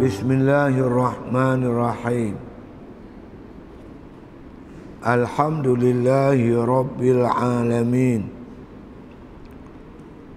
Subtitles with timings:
[0.00, 2.40] Bismillahirrahmanirrahim.
[5.04, 8.32] Alhamdulillahi rabbil alamin.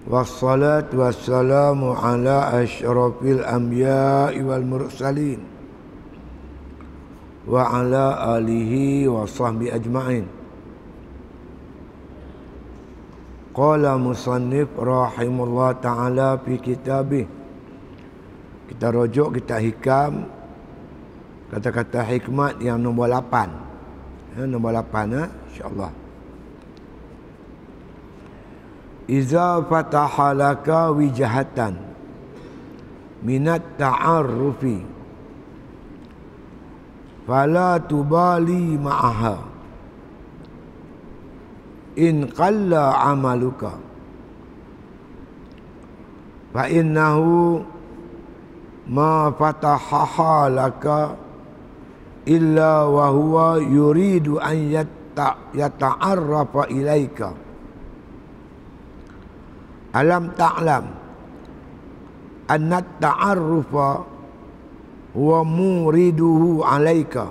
[0.04, 5.40] Wassalatu wassalamu ala asyrafil anbiya'i wal mursalin.
[7.48, 10.28] Wa ala alihi wa sahbihi ajma'in.
[13.56, 17.43] Qala musannif rahimullah ta'ala fi kitabih
[18.74, 20.26] kita rujuk kita hikam
[21.54, 25.92] kata-kata hikmat yang nombor 8 ya, nombor 8 ya, insyaAllah.
[29.06, 31.78] Iza fataha laka wijahatan
[33.22, 34.82] minat ta'arrufi
[37.30, 39.38] fala tubali ma'aha
[42.00, 43.78] in qalla amaluka
[46.52, 47.62] fa innahu
[48.88, 51.16] ma fatahaha laka
[52.26, 57.30] illa wa huwa yuridu an yatta yata'arrafa ilaika.
[59.94, 60.86] Alam ta'lam
[62.50, 63.88] anna ta'arrufa
[65.14, 67.30] huwa muriduhu alaika.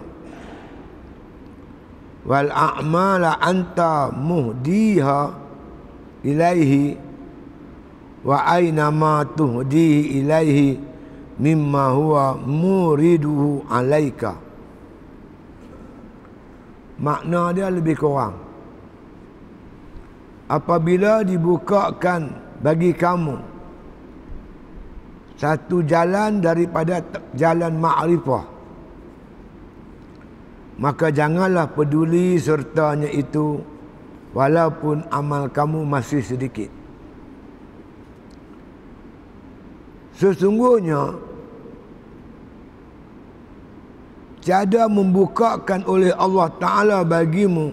[2.22, 5.20] Wal a'mala anta muhdiha
[6.22, 6.94] ilaihi
[8.22, 10.91] wa aina ma tuhdihi ilaihi
[11.42, 14.38] mimma huwa muriduhu alaika.
[17.02, 18.38] Makna dia lebih kurang.
[20.46, 22.30] Apabila dibukakan
[22.62, 23.34] bagi kamu
[25.34, 27.02] satu jalan daripada
[27.34, 28.52] jalan ma'rifah
[30.78, 33.62] maka janganlah peduli sertanya itu
[34.34, 36.70] walaupun amal kamu masih sedikit.
[40.16, 41.31] Sesungguhnya
[44.42, 47.70] tiada membukakan oleh Allah Ta'ala bagimu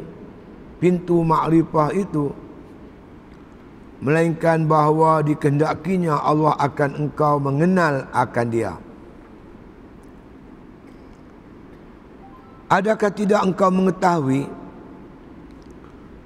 [0.78, 2.30] pintu makrifah itu
[4.00, 8.74] melainkan bahawa dikehendakinya Allah akan engkau mengenal akan dia.
[12.70, 14.46] Adakah tidak engkau mengetahui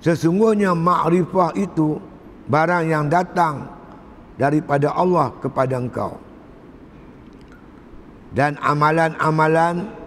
[0.03, 1.97] sesungguhnya makrifah itu
[2.51, 3.71] barang yang datang
[4.35, 6.19] daripada Allah kepada engkau?
[8.35, 10.02] Dan amalan-amalan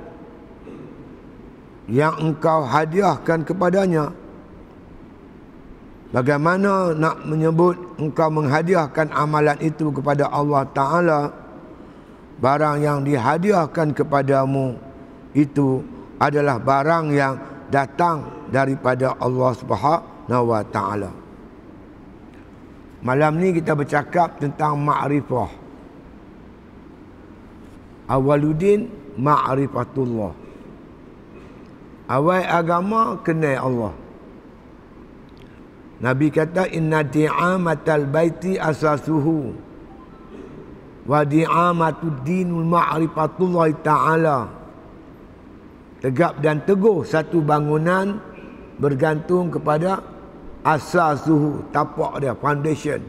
[1.86, 4.10] yang engkau hadiahkan kepadanya
[6.10, 11.20] bagaimana nak menyebut engkau menghadiahkan amalan itu kepada Allah Ta'ala
[12.36, 14.76] barang yang dihadiahkan kepadamu
[15.32, 15.84] itu
[16.16, 17.34] adalah barang yang
[17.68, 21.10] datang daripada Allah Subhanahu wa taala.
[23.04, 25.50] Malam ni kita bercakap tentang ma'rifah.
[28.10, 30.45] Awaluddin ma'rifatullah.
[32.06, 33.94] Awal agama kenal Allah.
[35.96, 39.56] Nabi kata inna di'amatal baiti asasuhu
[41.02, 44.38] wa di'amatud dinul ma'rifatullah ta'ala.
[46.04, 48.20] Tegap dan teguh satu bangunan
[48.78, 49.98] bergantung kepada
[50.62, 53.00] asasuhu, tapak dia, foundation.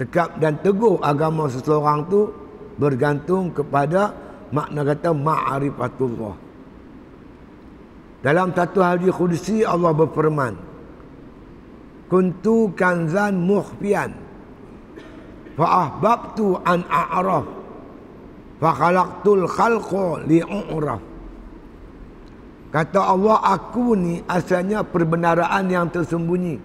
[0.00, 2.32] Tegap dan teguh agama seseorang tu
[2.80, 4.14] bergantung kepada
[4.54, 6.45] makna kata ma'rifatullah.
[8.26, 10.58] Dalam satu hadis qudsi Allah berfirman,
[12.10, 14.10] "Kuntu kanzan mukhfiyan
[15.54, 17.46] fa ahbabtu an a'raf
[18.58, 20.98] fa khalaqtul khalqa li'uraf."
[22.74, 26.58] Kata Allah, aku ni asalnya perbenaraan yang tersembunyi.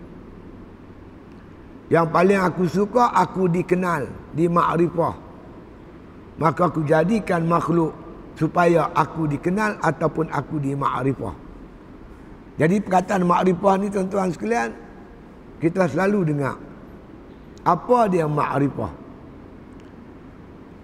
[1.94, 5.14] Yang paling aku suka, aku dikenal, di makrifah.
[6.42, 7.94] Maka aku jadikan makhluk
[8.34, 11.41] supaya aku dikenal ataupun aku di makrifah.
[12.62, 14.70] Jadi perkataan makrifah ni tuan-tuan sekalian
[15.58, 16.62] kita selalu dengar.
[17.66, 18.94] Apa dia makrifah?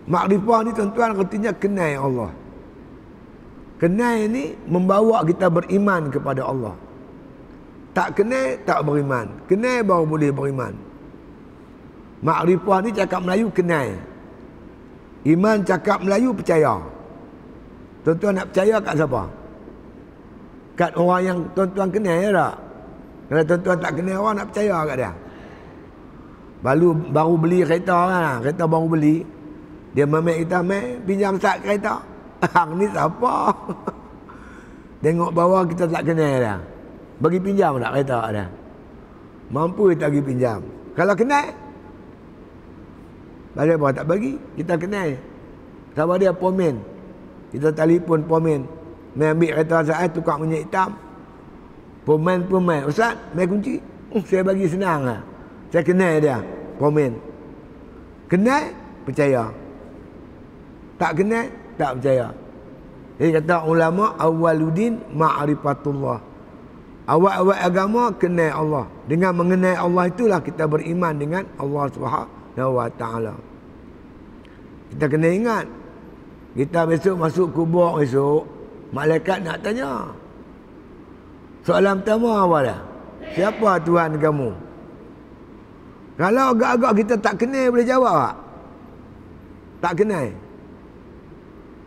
[0.10, 2.32] Makrifah ni tuan-tuan artinya kenal Allah.
[3.78, 6.74] Kenal ni membawa kita beriman kepada Allah.
[7.94, 9.30] Tak kenal tak beriman.
[9.46, 10.74] Kenal baru boleh beriman.
[12.26, 13.94] Makrifah ni cakap Melayu kenal.
[15.30, 16.82] Iman cakap Melayu percaya.
[18.02, 19.37] Tuan-tuan nak percaya kat siapa?
[20.78, 22.56] Kat orang yang tuan-tuan kenal ya tak?
[23.28, 25.12] Kalau tuan-tuan tak kenal orang nak percaya kat dia.
[26.58, 29.18] Baru baru beli kereta kan, kereta baru beli.
[29.98, 31.98] Dia memek kita, "Mek, pinjam sat kereta."
[32.54, 33.50] Hang ni siapa?
[35.04, 36.56] Tengok bawah kita tak kenal dia.
[37.18, 38.46] Bagi pinjam tak kereta dia?
[39.50, 40.62] Mampu kita bagi pinjam.
[40.94, 41.46] Kalau kenal,
[43.58, 44.34] bagi apa tak bagi?
[44.54, 45.18] Kita kenal.
[45.98, 46.78] Sama dia pomen.
[47.50, 48.70] Kita telefon pomen.
[49.18, 50.94] Mai ambil kereta saya tukar minyak hitam.
[52.06, 52.86] Pomen pomen.
[52.86, 53.82] Ustaz, mai kunci.
[54.14, 55.20] Uh, saya bagi senang lah.
[55.74, 56.38] Saya kenal dia.
[56.78, 57.18] Pomen.
[58.30, 58.72] Kenal?
[59.04, 59.50] Percaya.
[61.02, 61.50] Tak kenal?
[61.76, 62.28] Tak percaya.
[63.18, 66.22] Jadi kata ulama awaludin ma'rifatullah.
[67.10, 68.86] Awal-awal agama kenal Allah.
[69.10, 73.34] Dengan mengenai Allah itulah kita beriman dengan Allah Subhanahu wa taala.
[74.94, 75.66] Kita kena ingat.
[76.58, 78.57] Kita besok masuk kubur besok,
[78.92, 80.12] malaikat nak tanya.
[81.68, 82.80] Soalan pertama apa dah?
[83.36, 84.50] Siapa Tuhan kamu?
[86.18, 88.36] Kalau agak-agak kita tak kenal boleh jawab tak?
[89.78, 90.28] Tak kenal.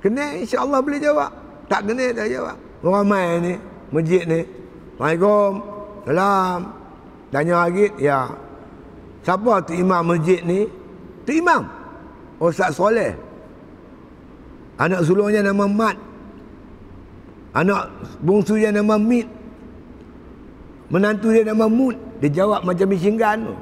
[0.00, 1.30] Kenal insya-Allah boleh jawab.
[1.66, 2.56] Tak kenal tak jawab.
[2.80, 3.54] Orang mai ni,
[3.92, 4.40] masjid ni.
[4.96, 5.52] Assalamualaikum.
[6.06, 6.58] Salam.
[7.30, 8.20] Tanya lagi, ya.
[9.20, 10.66] Siapa tu imam masjid ni?
[11.28, 11.62] Tu imam.
[12.40, 13.12] Ustaz Soleh.
[14.80, 15.96] Anak sulungnya nama Mat.
[17.50, 17.90] Anak
[18.22, 19.26] bungsunya nama Mit.
[20.90, 21.98] Menantu dia nama Mut.
[22.22, 23.54] Dia jawab macam misinggan tu.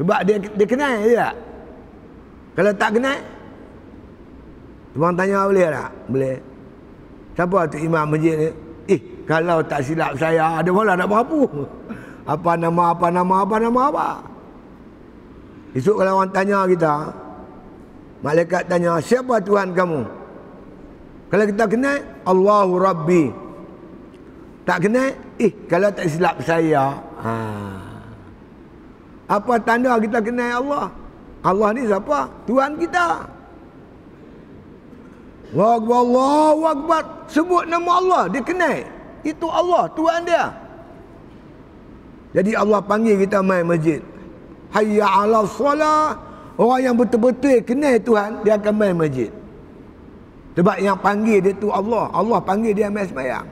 [0.00, 1.34] Sebab dia dia kenal dia tak?
[2.54, 3.18] Kalau tak kenal,
[4.94, 5.90] Tuan tanya boleh tak?
[6.06, 6.36] Boleh.
[7.34, 8.48] Siapa tu imam masjid ni?
[8.94, 11.40] Eh, kalau tak silap saya, ada mana nak berapa?
[12.32, 14.08] Apa nama, apa nama, apa nama, apa?
[15.76, 17.12] Esok kalau orang tanya kita,
[18.24, 20.08] malaikat tanya, siapa Tuhan kamu?
[21.34, 23.26] Kalau kita kenal, Allahu Rabbi.
[24.62, 25.10] Tak kenal,
[25.42, 27.34] eh, kalau tak silap saya, ha.
[29.26, 30.94] Apa tanda kita kenal Allah?
[31.42, 32.30] Allah ni siapa?
[32.46, 33.26] Tuhan kita.
[35.58, 37.02] Allahu Akbar, Allahu Akbar.
[37.26, 38.86] Sebut nama Allah, dia kenal.
[39.26, 40.54] Itu Allah, Tuhan dia.
[42.30, 43.98] Jadi Allah panggil kita main masjid.
[44.70, 46.14] Hayya ala salah.
[46.54, 49.34] Orang yang betul-betul kenal Tuhan, dia akan main masjid.
[50.54, 52.10] Sebab yang panggil dia tu Allah.
[52.14, 53.46] Allah panggil dia main semayang.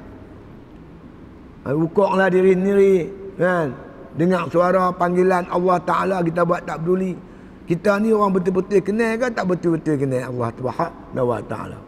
[1.67, 2.97] Rukuklah diri sendiri.
[3.39, 3.75] Kan?
[4.15, 7.17] Dengar suara panggilan Allah Ta'ala kita buat tak peduli.
[7.67, 11.79] Kita ni orang betul-betul kenal ke tak betul-betul kenal Allah Ta'ala.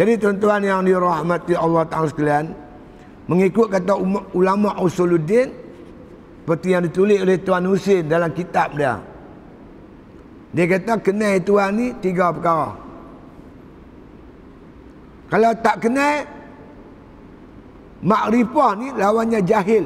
[0.00, 2.46] Jadi tuan-tuan yang dirahmati Allah Ta'ala sekalian.
[3.28, 3.94] Mengikut kata
[4.34, 5.52] ulama usuluddin.
[6.40, 8.98] Seperti yang ditulis oleh Tuan Husin dalam kitab dia.
[10.50, 12.79] Dia kata kenal Tuhan ni tiga perkara.
[15.30, 16.26] Kalau tak kenal.
[18.00, 19.84] Makrifah ni lawannya jahil.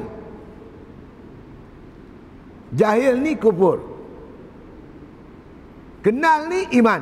[2.73, 3.77] Jahil ni kufur.
[6.01, 7.01] Kenal ni iman.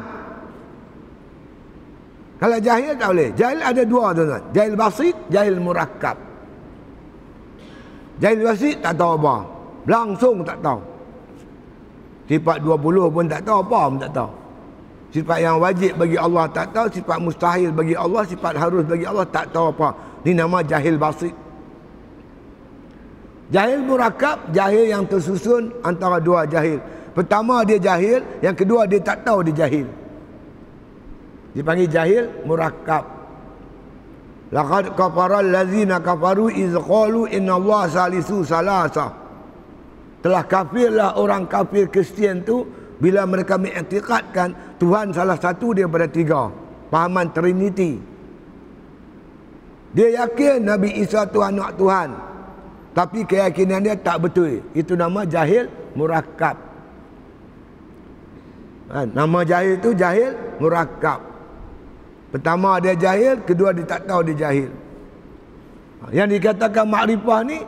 [2.42, 3.30] Kalau jahil tak boleh.
[3.40, 4.44] Jahil ada dua tuan-tuan.
[4.52, 6.18] Jahil basit, jahil murakkab.
[8.20, 9.36] Jahil basit tak tahu apa.
[9.88, 10.82] Langsung tak tahu.
[12.28, 14.32] Sifat 20 pun tak tahu apa pun tak tahu.
[15.14, 19.30] Sifat yang wajib bagi Allah tak tahu, sifat mustahil bagi Allah, sifat harus bagi Allah
[19.30, 19.94] tak tahu apa.
[20.26, 21.36] Ini nama jahil basit.
[23.54, 26.82] Jahil murakkab, jahil yang tersusun antara dua jahil.
[27.14, 29.86] Pertama dia jahil, yang kedua dia tak tahu dia jahil
[31.54, 33.06] dipanggil jahil murakkab
[34.50, 39.14] laqad kafara allazina kafaru iz qalu inna Allah salisu salasa
[40.26, 42.66] telah kafirlah orang kafir Kristian tu
[42.98, 46.52] bila mereka mengiktikadkan Tuhan salah satu dia pada tiga.
[46.92, 48.04] Pahaman trinity.
[49.96, 52.12] Dia yakin Nabi Isa tu anak Tuhan.
[52.92, 54.60] Tapi keyakinan dia tak betul.
[54.76, 56.60] Itu nama jahil murakkab.
[58.92, 61.24] Ha, nama jahil tu jahil murakkab.
[62.36, 64.70] Pertama dia jahil, kedua dia tak tahu dia jahil.
[66.12, 67.64] Yang dikatakan makrifah ni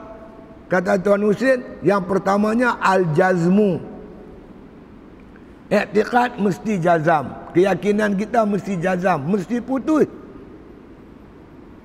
[0.68, 3.95] kata Tuan Husin, yang pertamanya al-jazmu.
[5.66, 7.50] Iktiqad mesti jazam.
[7.58, 10.06] Keyakinan kita mesti jazam, mesti putus.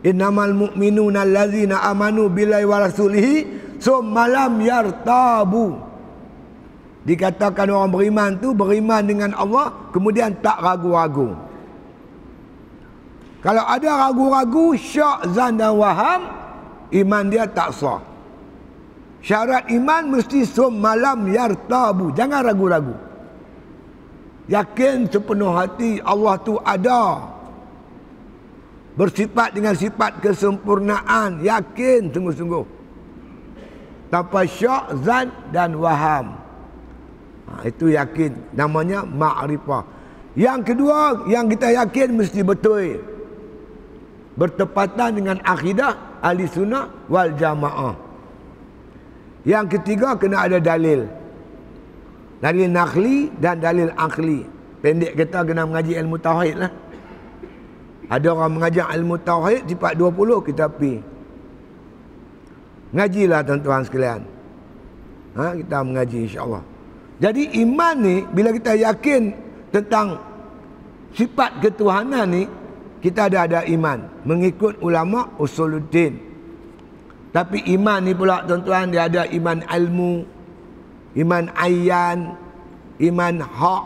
[0.05, 3.35] Innamal mu'minuna allazina amanu billahi wa rasulihi
[3.81, 5.81] summa lam yartabu.
[7.05, 11.33] Dikatakan orang beriman tu beriman dengan Allah kemudian tak ragu-ragu.
[13.41, 16.29] Kalau ada ragu-ragu syak zan dan waham
[16.93, 18.05] iman dia tak sah.
[19.25, 22.13] Syarat iman mesti sum malam yartabu.
[22.13, 23.10] Jangan ragu-ragu.
[24.51, 27.23] Yakin sepenuh hati Allah tu ada.
[28.99, 31.47] Bersifat dengan sifat kesempurnaan.
[31.47, 32.67] Yakin sungguh-sungguh.
[34.11, 36.35] Tanpa syak, zan dan waham.
[37.47, 38.35] Ha, itu yakin.
[38.51, 39.87] Namanya ma'rifah.
[40.35, 42.99] Yang kedua, yang kita yakin mesti betul
[44.41, 47.93] bertepatan dengan akidah ahli sunnah wal jamaah.
[49.45, 51.20] Yang ketiga kena ada dalil.
[52.41, 54.49] Dalil nakli dan dalil akli.
[54.81, 56.73] Pendek kita kena mengaji ilmu tauhid lah.
[58.09, 60.99] Ada orang mengajar ilmu tauhid sifat 20 kita pi.
[62.97, 64.21] Ngajilah tuan-tuan sekalian.
[65.37, 66.65] Ha, kita mengaji insya-Allah.
[67.21, 69.31] Jadi iman ni bila kita yakin
[69.69, 70.19] tentang
[71.13, 72.43] sifat ketuhanan ni
[73.05, 76.17] kita ada ada iman mengikut ulama usuluddin.
[77.31, 80.27] Tapi iman ni pula tuan-tuan dia ada iman ilmu,
[81.17, 82.39] iman ayyan,
[83.03, 83.85] iman hak,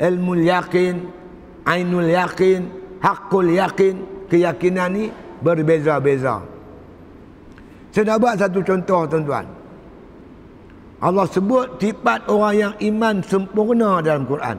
[0.00, 1.08] ilmu yakin,
[1.64, 2.68] ainul yakin,
[3.00, 5.04] hakul yakin keyakinan ni
[5.40, 6.44] berbeza-beza.
[7.90, 9.46] Saya nak buat satu contoh tuan-tuan.
[11.00, 14.58] Allah sebut sifat orang yang iman sempurna dalam Quran.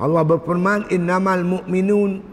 [0.00, 2.32] Allah berfirman innamal mu'minun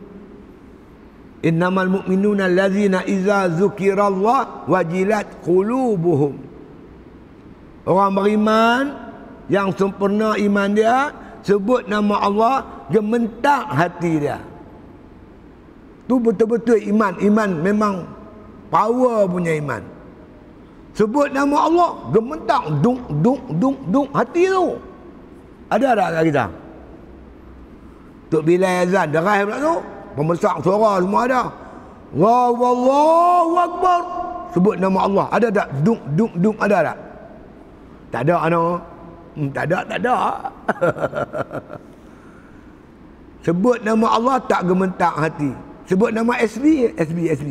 [1.46, 6.40] innamal mu'minuna allazina iza zukirallah wajilat qulubuhum
[7.88, 8.84] orang beriman
[9.50, 11.10] yang sempurna iman dia
[11.42, 12.56] sebut nama Allah
[12.94, 14.38] gementak hati dia.
[16.10, 17.14] Tu betul-betul iman.
[17.22, 17.96] Iman memang
[18.74, 19.82] power punya iman.
[20.98, 24.78] Sebut nama Allah gementak dung dung dung dung hati tu.
[25.70, 26.46] Ada tak kat kita?
[28.30, 29.76] Tok Bilal azan derai pula tu.
[30.18, 31.42] Pembesar suara semua ada.
[32.10, 34.02] Allahu Akbar.
[34.50, 35.26] Sebut nama Allah.
[35.30, 35.68] Ada tak?
[35.86, 37.09] Dung dung dung ada tak
[38.10, 38.82] tak ada ano
[39.38, 40.16] hmm, tak ada tak ada
[43.40, 45.52] Sebut nama Allah tak gementak hati.
[45.88, 47.50] Sebut nama SB, SB, SB.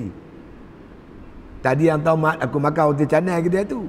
[1.65, 3.89] Tadi yang tahu mat aku makan roti canai ke dia tu.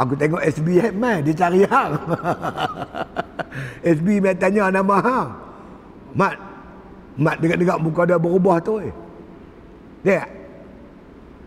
[0.00, 1.92] Aku tengok SB Hetman, dia cari hang.
[3.98, 5.28] SB mai tanya nama hang.
[6.16, 6.34] Mat,
[7.20, 8.94] mat dekat-dekat muka dia berubah tu eh.
[10.00, 10.24] Dia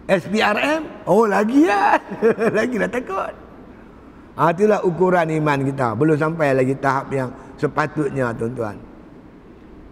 [0.06, 1.98] SPRM, oh lagi ya.
[2.60, 3.34] lagi dah takut.
[4.34, 5.94] Ha, itulah ukuran iman kita.
[5.94, 8.78] Belum sampai lagi tahap yang sepatutnya tuan-tuan.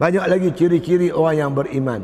[0.02, 2.02] Banyak lagi ciri-ciri orang yang beriman.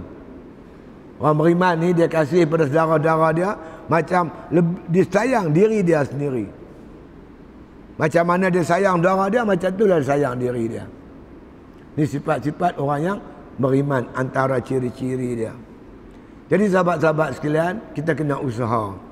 [1.18, 3.50] Orang beriman ni dia kasih pada saudara-saudara dia
[3.90, 4.30] macam
[4.86, 6.46] dia sayang diri dia sendiri.
[7.98, 10.86] Macam mana dia sayang saudara dia macam itulah dia sayang diri dia.
[11.98, 13.18] Ini sifat-sifat orang yang
[13.58, 15.54] beriman antara ciri-ciri dia.
[16.48, 19.07] Jadi sahabat-sahabat sekalian, kita kena usaha.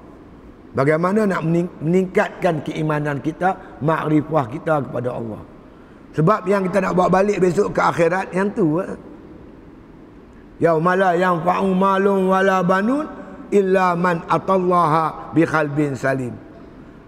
[0.75, 1.41] Bagaimana nak
[1.79, 5.39] meningkatkan keimanan kita, makrifah kita kepada Allah.
[6.20, 8.84] Sebab yang kita nak bawa balik besok ke akhirat yang tu.
[8.84, 8.91] Eh?
[10.60, 11.72] Yaumala yang fa'u
[12.27, 13.08] wala banun
[13.55, 16.36] illa man atallaha bi qalbin salim.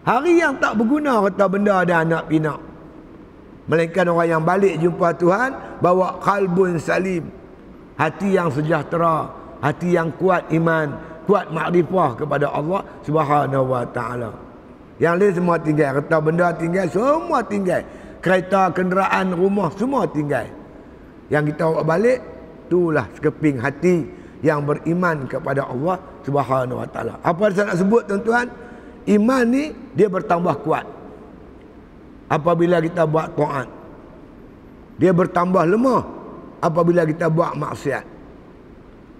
[0.07, 2.59] Hari yang tak berguna kata benda ada anak pinak.
[3.67, 7.27] Melainkan orang yang balik jumpa Tuhan bawa kalbun salim.
[7.99, 9.27] Hati yang sejahtera,
[9.59, 10.95] hati yang kuat iman,
[11.27, 14.31] kuat makrifah kepada Allah Subhanahu wa taala.
[14.97, 17.83] Yang lain semua tinggal, kata benda tinggal, semua tinggal
[18.23, 20.49] kereta, kenderaan, rumah semua tinggal.
[21.29, 22.19] Yang kita bawa balik
[22.67, 24.07] itulah sekeping hati
[24.43, 27.13] yang beriman kepada Allah Subhanahu Wa Taala.
[27.23, 28.47] Apa saya nak sebut tuan-tuan?
[29.07, 30.85] Iman ni dia bertambah kuat.
[32.27, 33.67] Apabila kita buat taat.
[34.99, 36.03] Dia bertambah lemah
[36.59, 38.16] apabila kita buat maksiat.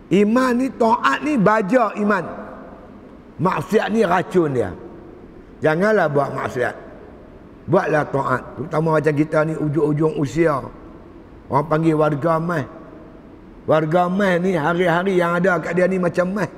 [0.08, 2.24] Iman ni taat ni baja iman.
[3.38, 4.72] Maksiat ni racun dia.
[5.60, 6.76] Janganlah buat maksiat.
[7.68, 8.42] Buatlah taat.
[8.56, 10.64] Terutama macam kita ni ujung-ujung usia.
[11.52, 12.66] Orang panggil warga mah.
[13.68, 16.50] Warga mah ni hari-hari yang ada kat dia ni macam mah.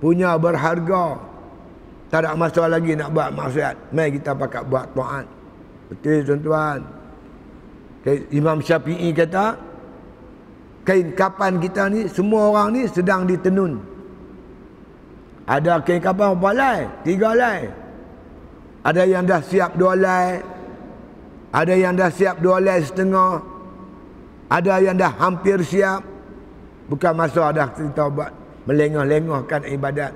[0.00, 1.20] Punya berharga.
[2.08, 3.92] Tak ada masa lagi nak buat maksiat.
[3.92, 5.26] Mai kita pakai buat taat.
[5.92, 6.80] Betul tuan-tuan.
[8.30, 9.58] Imam Syafi'i kata,
[10.86, 13.82] kain kapan kita ni, semua orang ni sedang ditenun.
[15.46, 16.80] Ada kain kapan berapa lai?
[17.02, 17.66] Tiga lai.
[18.86, 20.38] Ada yang dah siap dua lay.
[21.50, 23.42] Ada yang dah siap dua lay setengah.
[24.46, 26.06] Ada yang dah hampir siap.
[26.86, 28.30] Bukan masa dah kita buat
[28.70, 30.14] melengah-lengahkan ibadat.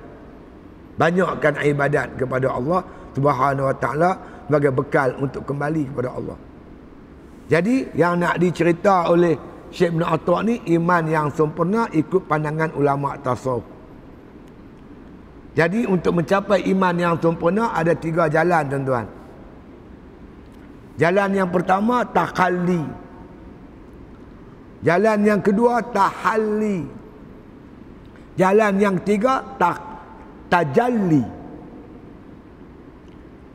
[0.95, 2.81] Banyakkan ibadat kepada Allah
[3.19, 4.11] Subhanahu Wa Taala
[4.47, 6.39] sebagai bekal untuk kembali kepada Allah.
[7.50, 9.35] Jadi yang nak dicerita oleh
[9.71, 13.62] Syekh Ibn Atta ni iman yang sempurna ikut pandangan ulama tasawuf.
[15.55, 19.07] Jadi untuk mencapai iman yang sempurna ada tiga jalan tuan-tuan.
[20.99, 22.83] Jalan yang pertama takhalli.
[24.85, 26.87] Jalan yang kedua tahalli.
[28.39, 29.81] Jalan yang ketiga tak
[30.49, 31.25] tajalli.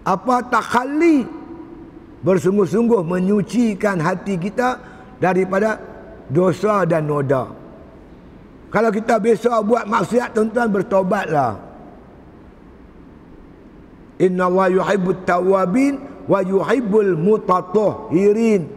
[0.05, 1.25] Apa takhalli?
[2.25, 4.81] Bersungguh-sungguh menyucikan hati kita
[5.21, 5.94] daripada
[6.29, 7.51] dosa dan noda.
[8.73, 11.63] Kalau kita biasa buat maksiat tuan-tuan bertobatlah.
[14.19, 18.67] Inna Allah yuhibbut tawabin wa yuhibbul mutatahhirin.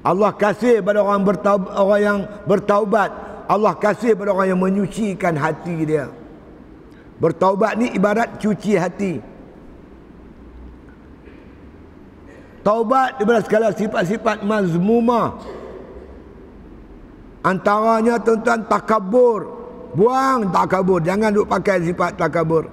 [0.00, 3.10] Allah kasih pada orang bertaubat, orang yang bertaubat.
[3.50, 6.08] Allah kasih pada orang yang menyucikan hati dia.
[7.20, 9.20] Bertaubat ni ibarat cuci hati.
[12.64, 15.59] Taubat daripada segala sifat-sifat mazmumah.
[17.40, 19.40] Antaranya tuan-tuan takabur.
[19.96, 21.00] Buang takabur.
[21.00, 22.68] Jangan duk pakai sifat takabur.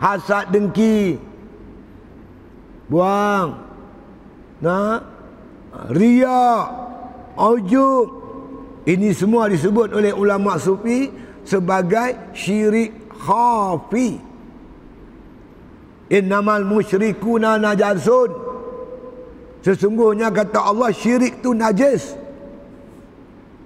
[0.00, 1.20] Hasad dengki.
[2.88, 3.60] Buang.
[4.62, 5.04] Nah,
[5.92, 6.70] ria,
[7.36, 8.06] ujub.
[8.82, 11.06] Ini semua disebut oleh ulama sufi
[11.46, 14.18] sebagai syirik khafi.
[16.10, 18.30] Innamal musyrikuna najasun.
[19.62, 22.21] Sesungguhnya kata Allah syirik tu najis.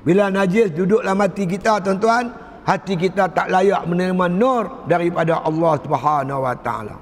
[0.07, 2.31] Bila najis duduk dalam hati kita tuan-tuan,
[2.63, 6.97] hati kita tak layak menerima nur daripada Allah Subhanahu wa taala.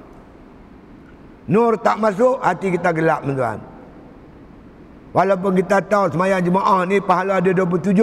[1.45, 3.61] Nur tak masuk, hati kita gelap tuan-tuan.
[5.13, 7.93] Walaupun kita tahu semayang jemaah ni pahala dia 27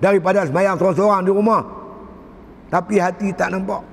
[0.00, 1.62] daripada semayang seorang-seorang di rumah.
[2.72, 3.84] Tapi hati tak nampak.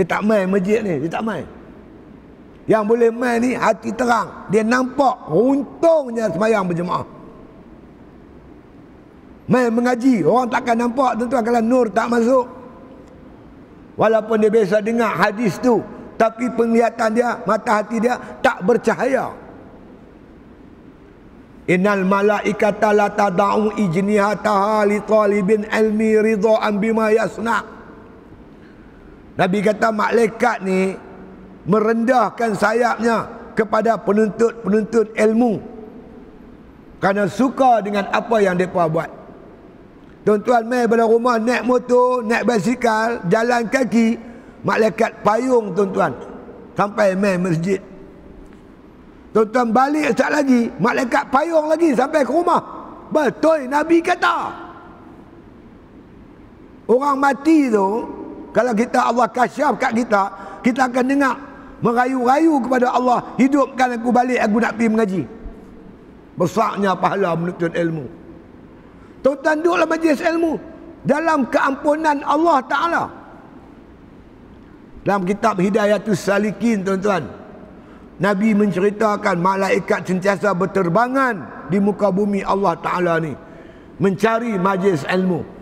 [0.00, 1.44] Dia tak main masjid ni, dia tak main.
[2.64, 4.48] Yang boleh main ni hati terang.
[4.48, 7.19] Dia nampak untungnya semayang berjemaah.
[9.50, 10.22] Main mengaji.
[10.22, 12.46] Orang takkan nampak tuan-tuan kalau nur tak masuk.
[13.98, 15.82] Walaupun dia biasa dengar hadis tu.
[16.14, 19.34] Tapi penglihatan dia, mata hati dia tak bercahaya.
[21.66, 27.80] Innal malaikata la tada'u ijnihataha li talibin ilmi ridha'an bima yasna'
[29.38, 30.92] Nabi kata malaikat ni
[31.64, 33.24] merendahkan sayapnya
[33.56, 35.62] kepada penuntut-penuntut ilmu
[37.00, 39.08] kerana suka dengan apa yang mereka buat
[40.24, 44.18] tuan-tuan main pada rumah naik motor naik basikal jalan kaki.
[44.60, 46.12] Malaikat payung tuan-tuan
[46.76, 47.80] sampai main masjid.
[49.32, 50.68] Tuan-tuan balik sekejap lagi.
[50.76, 52.60] Malaikat payung lagi sampai ke rumah.
[53.08, 54.52] Betul Nabi kata.
[56.90, 58.04] Orang mati tu
[58.50, 60.22] kalau kita Allah kasyaf kat kita
[60.60, 61.38] kita akan dengar
[61.80, 65.22] merayu-rayu kepada Allah hidupkan aku balik aku nak pergi mengaji.
[66.36, 68.19] Besarnya pahala menuntut ilmu
[69.20, 70.56] tuan-tuan duduklah majlis ilmu
[71.04, 73.04] dalam keampunan Allah Ta'ala
[75.00, 77.24] dalam kitab Hidayatul Salikin tuan-tuan
[78.20, 83.32] Nabi menceritakan malaikat sentiasa berterbangan di muka bumi Allah Ta'ala ni
[83.96, 85.60] mencari majlis ilmu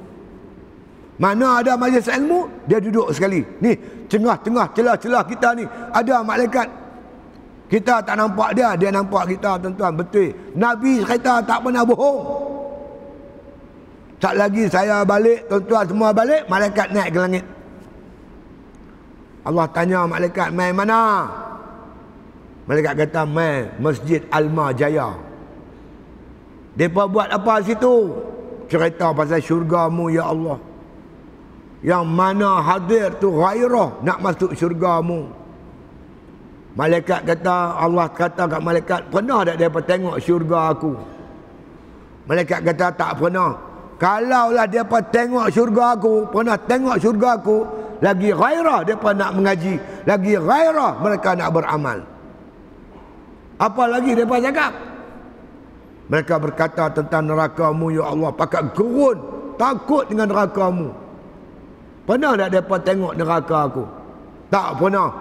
[1.19, 3.43] mana ada majlis ilmu, dia duduk sekali.
[3.59, 3.75] Ni,
[4.07, 6.71] tengah-tengah celah-celah kita ni, ada malaikat.
[7.67, 9.93] Kita tak nampak dia, dia nampak kita tuan-tuan.
[9.99, 10.33] Betul.
[10.55, 12.19] Nabi kata tak pernah bohong.
[14.19, 17.45] Tak lagi saya balik, tuan-tuan semua balik, malaikat naik ke langit.
[19.47, 21.31] Allah tanya malaikat, main mana?
[22.67, 25.15] Malaikat kata, main Masjid Alma Jaya.
[26.75, 28.15] Mereka buat apa situ?
[28.69, 30.59] Cerita pasal syurgamu, Ya Allah
[31.83, 35.31] yang mana hadir tu ghairah nak masuk syurgamu
[36.75, 40.99] malaikat kata Allah kata kat malaikat pernah tak dia tengok syurga aku
[42.27, 43.55] malaikat kata tak pernah
[43.99, 47.67] kalaulah dia tengok syurga aku pernah tengok syurga aku
[47.99, 49.75] lagi ghairah dia nak mengaji
[50.07, 51.99] lagi ghairah mereka nak beramal
[53.59, 54.73] apa lagi dia cakap
[56.09, 59.19] mereka berkata tentang nerakamu ya Allah pakat gerun
[59.59, 61.09] takut dengan nerakamu
[62.09, 63.85] Pernah tak mereka tengok neraka aku?
[64.49, 65.13] Tak pernah.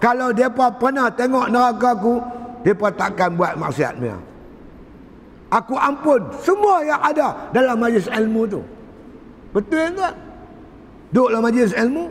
[0.00, 2.14] Kalau mereka pernah tengok neraka aku,
[2.64, 4.16] mereka takkan buat maksiat dia.
[5.50, 8.62] Aku ampun semua yang ada dalam majlis ilmu tu.
[9.50, 10.14] Betul tak?
[11.10, 12.06] Duduk dalam majlis ilmu,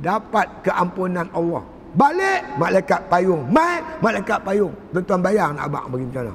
[0.00, 1.60] dapat keampunan Allah.
[1.92, 3.44] Balik, malaikat payung.
[3.52, 4.72] Mai, malaikat payung.
[4.96, 6.34] Tuan-tuan bayang nak abang bagi macam mana?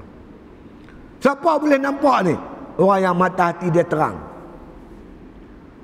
[1.18, 2.36] Siapa boleh nampak ni?
[2.78, 4.16] Orang yang mata hati dia terang.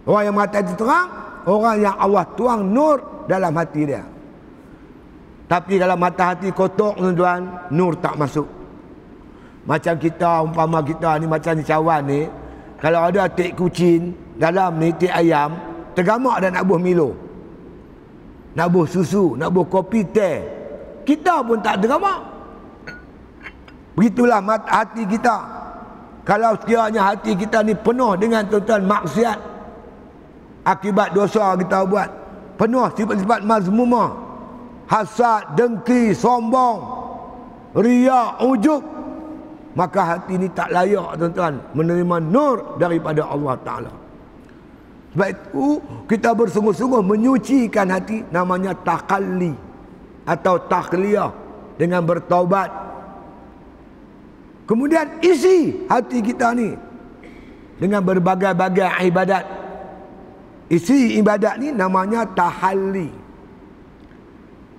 [0.06, 1.08] Orang yang mata hati terang,
[1.50, 4.04] orang yang Allah tuang nur dalam hati dia.
[5.50, 8.61] Tapi kalau mata hati kotor tuan-tuan, nur tak masuk.
[9.66, 12.22] Macam kita, umpama kita ni macam ni cawan ni,
[12.82, 15.54] kalau ada tik kucing dalam ni tik ayam,
[15.94, 17.14] tergamak dan nak buh Milo.
[18.58, 20.42] Nak buh susu, nak buh kopi teh.
[21.06, 22.20] Kita pun tak tergamak.
[23.94, 25.38] Begitulah hati kita.
[26.26, 29.38] Kalau sekiranya hati kita ni penuh dengan tuan-tuan maksiat,
[30.66, 32.08] akibat dosa kita buat
[32.58, 34.10] penuh sifat-sifat mazmumah
[34.86, 36.78] hasad dengki sombong
[37.74, 38.84] ria ujub
[39.74, 43.94] maka hati ini tak layak tuan-tuan menerima nur daripada Allah taala
[45.12, 45.68] sebab itu
[46.08, 49.52] kita bersungguh-sungguh menyucikan hati namanya takalli
[50.24, 51.32] atau takliyah
[51.76, 52.92] dengan bertaubat
[54.72, 56.72] Kemudian isi hati kita ni
[57.76, 59.44] dengan berbagai-bagai ibadat.
[60.72, 63.12] Isi ibadat ni namanya tahalli.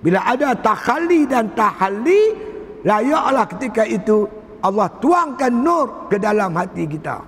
[0.01, 2.33] Bila ada tahalli dan tahalli,
[2.81, 4.25] layaklah ketika itu
[4.63, 7.19] Allah tuangkan nur ke dalam hati kita.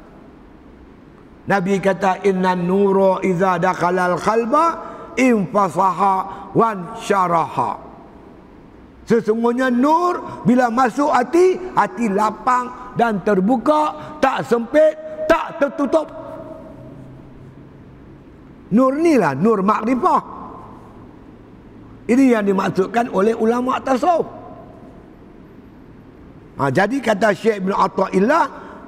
[1.45, 4.65] Nabi kata inna nuru iza dakhalal qalba
[5.19, 6.15] infasaha
[6.55, 7.77] wan syaraha.
[9.05, 14.97] Sesungguhnya nur bila masuk hati, hati lapang dan terbuka, tak sempit,
[15.29, 16.09] tak tertutup.
[18.73, 20.33] Nur ni lah nur makrifah.
[22.09, 24.44] Ini yang dimaksudkan oleh ulama tasawuf.
[26.55, 28.43] Ha, jadi kata Syekh bin Atta'illah,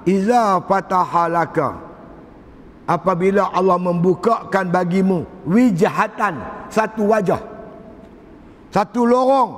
[0.08, 1.84] Iza fatahalaka.
[2.88, 6.40] Apabila Allah membukakan bagimu wijahatan
[6.72, 7.44] satu wajah.
[8.72, 9.52] Satu lorong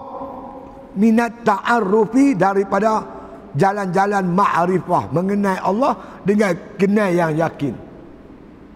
[0.97, 3.05] minat ta'arrufi daripada
[3.53, 5.93] jalan-jalan ma'rifah mengenai Allah
[6.25, 7.77] dengan kenal yang yakin.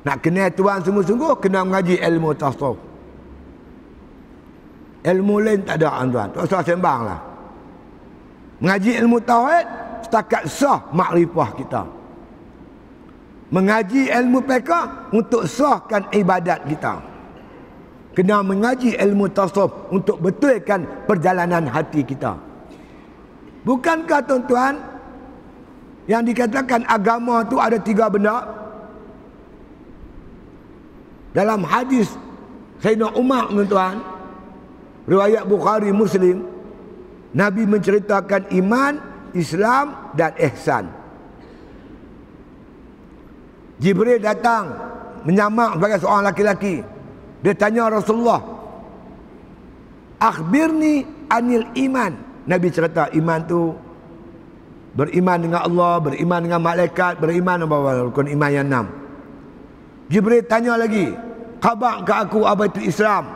[0.05, 2.77] Nak kenal Tuhan sungguh-sungguh kena mengaji ilmu tasawuf.
[5.03, 6.29] Ilmu lain tak ada tuan.
[6.29, 7.32] Tak usah sembang lah.
[8.61, 9.65] Mengaji ilmu tauhid
[10.05, 11.83] setakat sah makrifah kita.
[13.53, 17.13] Mengaji ilmu peka untuk sahkan ibadat kita
[18.13, 22.37] kena mengaji ilmu tasawuf untuk betulkan perjalanan hati kita.
[23.65, 24.77] Bukankah tuan-tuan
[26.05, 28.45] yang dikatakan agama tu ada tiga benda?
[31.33, 32.13] Dalam hadis
[32.77, 33.97] Sayyidina Umar tuan-tuan,
[35.09, 36.45] riwayat Bukhari Muslim,
[37.33, 38.93] Nabi menceritakan iman,
[39.33, 40.85] Islam dan ihsan.
[43.81, 44.69] Jibril datang
[45.25, 46.85] menyamak sebagai seorang laki-laki
[47.43, 48.39] dia tanya Rasulullah,
[50.23, 52.15] "Akhbirni anil iman."
[52.47, 53.75] Nabi cerita iman tu
[54.95, 58.85] beriman dengan Allah, beriman dengan malaikat, beriman dengan rukun iman yang enam.
[60.07, 61.11] Jibril tanya lagi,
[61.59, 63.27] "Khabar ke aku apa itu Islam?"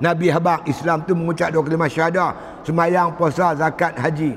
[0.00, 4.36] Nabi habaq Islam tu mengucap dua kalimah syahadah, sembahyang, puasa, zakat, haji.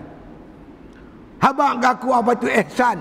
[1.43, 2.99] Habaq ke aku apa itu ihsan?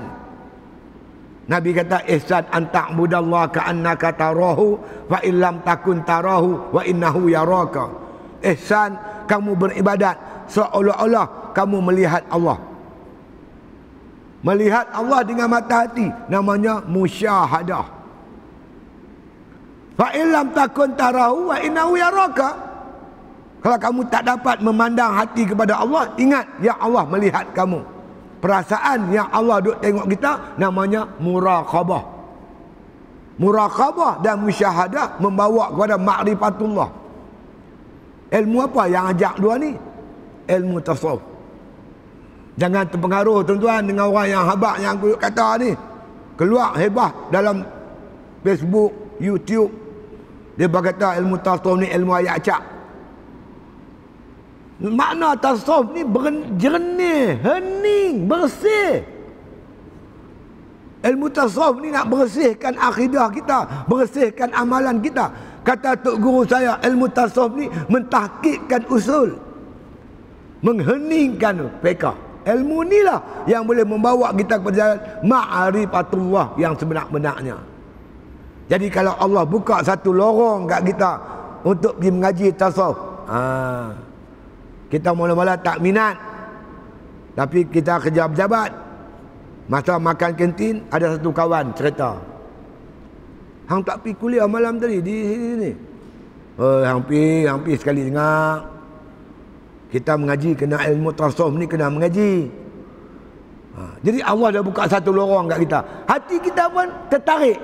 [1.46, 7.90] Nabi kata ihsan antak budallah ka annaka tarahu fa illam takun tarahu wa innahu yaraka.
[8.42, 8.98] Ihsan
[9.30, 10.18] kamu beribadat
[10.50, 12.58] seolah-olah kamu melihat Allah.
[14.42, 17.86] Melihat Allah dengan mata hati namanya musyahadah.
[19.94, 22.71] Fa illam takun tarahu wa innahu yaraka.
[23.62, 27.78] Kalau kamu tak dapat memandang hati kepada Allah, ingat ya Allah melihat kamu.
[28.42, 32.02] Perasaan yang Allah duk tengok kita namanya muraqabah.
[33.38, 36.90] Muraqabah dan musyahadah membawa kepada makrifatullah
[38.32, 39.76] ilmu apa yang ajak dua ni?
[40.48, 41.22] Ilmu tasawuf.
[42.58, 45.70] Jangan terpengaruh tuan-tuan dengan orang yang habak yang aku kata ni.
[46.34, 47.62] Keluar hebah dalam
[48.42, 48.90] Facebook
[49.22, 49.70] YouTube.
[50.58, 52.60] Dia berkata ilmu tasawuf ni ilmu ayat cak
[54.82, 56.02] Makna tasawuf ni
[56.58, 59.06] jernih, hening, bersih.
[61.06, 65.30] Ilmu tasawuf ni nak bersihkan akidah kita, bersihkan amalan kita.
[65.62, 69.38] Kata Tok Guru saya, ilmu tasawuf ni mentahkikkan usul.
[70.66, 72.18] Mengheningkan peka.
[72.42, 77.54] Ilmu ni lah yang boleh membawa kita kepada jalan ma'arifatullah yang sebenar-benarnya.
[78.66, 81.10] Jadi kalau Allah buka satu lorong kat kita
[81.62, 82.98] untuk pergi mengaji tasawuf.
[83.30, 84.11] Ah.
[84.92, 86.20] Kita mula-mula tak minat.
[87.32, 88.68] Tapi kita kerja pejabat.
[89.72, 92.20] Masa makan kantin, ada satu kawan cerita.
[93.72, 95.70] Hang tak pergi kuliah malam tadi di sini.
[96.60, 98.68] Oh, hang pergi, hang pergi sekali dengar.
[99.88, 102.52] Kita mengaji kena ilmu tasawuf ni kena mengaji.
[103.72, 105.80] Ha, jadi Allah dah buka satu lorong kat kita.
[106.04, 107.56] Hati kita pun tertarik.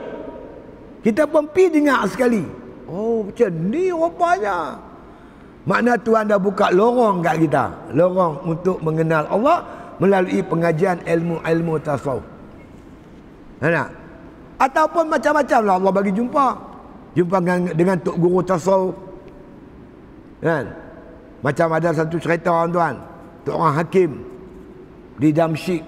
[1.04, 2.40] Kita pun pergi dengar sekali.
[2.88, 4.87] Oh, macam ni rupanya.
[5.68, 7.92] Makna Tuhan dah buka lorong kat kita.
[7.92, 9.60] Lorong untuk mengenal Allah
[10.00, 12.24] melalui pengajian ilmu-ilmu tasawuf.
[13.60, 13.88] Nak?
[14.56, 16.46] Ataupun macam-macam lah Allah bagi jumpa.
[17.12, 18.96] Jumpa dengan, dengan Tok Guru Tasawuf.
[20.40, 20.72] Kan?
[21.44, 22.96] Macam ada satu cerita tuan.
[23.44, 24.10] Tok orang hakim.
[25.20, 25.84] Di Damsyik.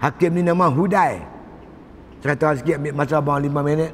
[0.00, 1.20] Hakim ni nama Hudai.
[2.24, 3.92] Cerita sikit ambil masa bawah lima minit.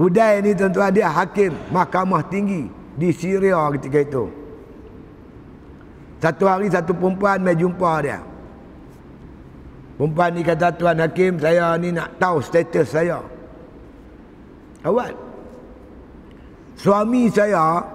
[0.00, 4.24] Hudai ni tuan-tuan dia hakim mahkamah tinggi di Syria ketika itu.
[6.22, 8.22] Satu hari satu perempuan mai jumpa dia.
[9.98, 13.18] Perempuan ni kata Tuan Hakim, saya ni nak tahu status saya.
[14.82, 15.14] Awak.
[16.78, 17.86] Suami saya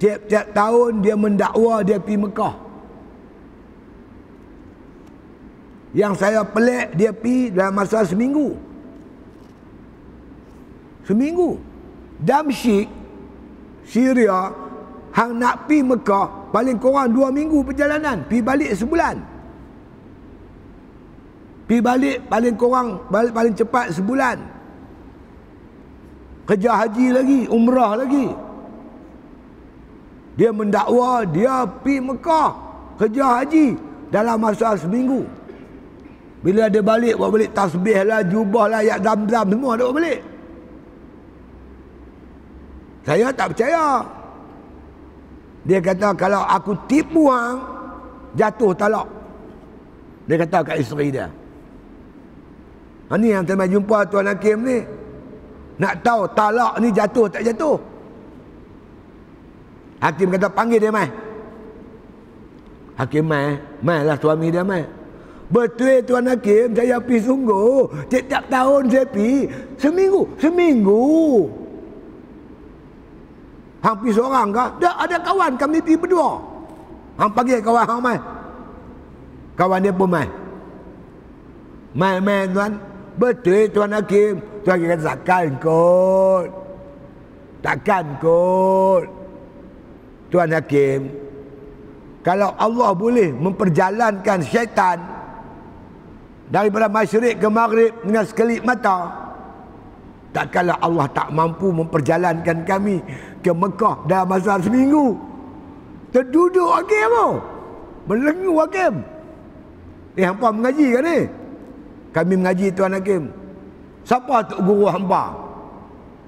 [0.00, 2.54] tiap-tiap tahun dia mendakwa dia pergi Mekah.
[5.92, 8.56] Yang saya pelik dia pi dalam masa seminggu.
[11.04, 11.60] Seminggu.
[12.22, 13.01] Damsyik
[13.86, 14.50] Syria
[15.12, 19.16] hang nak pi Mekah paling kurang dua minggu perjalanan, pi balik sebulan.
[21.68, 24.38] Pi balik paling kurang balik paling cepat sebulan.
[26.42, 28.28] Kerja haji lagi, umrah lagi.
[30.34, 32.50] Dia mendakwa dia pi Mekah
[32.96, 33.76] kerja haji
[34.08, 35.24] dalam masa seminggu.
[36.42, 40.20] Bila dia balik buat balik tasbih lah, jubah lah, ayat dam-dam semua dia balik.
[43.02, 44.02] Saya tak percaya.
[45.62, 47.58] Dia kata kalau aku tipu hang
[48.34, 49.06] jatuh talak.
[50.26, 51.26] Dia kata kat isteri dia.
[53.10, 54.78] Ha, yang saya jumpa Tuan Hakim ni.
[55.78, 57.76] Nak tahu talak ni jatuh tak jatuh.
[60.02, 61.10] Hakim kata panggil dia mai.
[62.98, 64.82] Hakim mai, mai lah suami dia mai.
[65.52, 68.08] Betul Tuan Hakim, saya pergi sungguh.
[68.08, 69.36] Tiap-tiap tahun saya pergi.
[69.76, 71.04] Seminggu, seminggu.
[73.82, 74.64] Hang pergi seorang ke?
[74.78, 76.30] Tak ada kawan kami pergi berdua.
[77.18, 78.18] Hang panggil kawan hang mai.
[79.58, 80.28] Kawan dia pun mai.
[81.92, 82.72] Mai mai tuan.
[83.18, 84.38] Betul tuan Hakim.
[84.62, 86.46] Tuan Hakim kata takkan kot.
[87.58, 89.04] Takkan kot.
[90.30, 91.00] Tuan Hakim.
[92.22, 95.02] Kalau Allah boleh memperjalankan syaitan
[96.46, 99.22] daripada masyrik ke maghrib dengan sekelip mata
[100.32, 103.04] takkanlah Allah tak mampu memperjalankan kami
[103.42, 105.18] ke Mekah dalam masa seminggu.
[106.14, 107.26] Terduduk hakim apa?
[108.06, 108.94] Melengu hakim
[110.16, 111.18] eh hampa mengaji kan ni
[112.12, 113.22] kami mengaji tuan hakim.
[114.04, 115.32] Siapa tu guru hampa?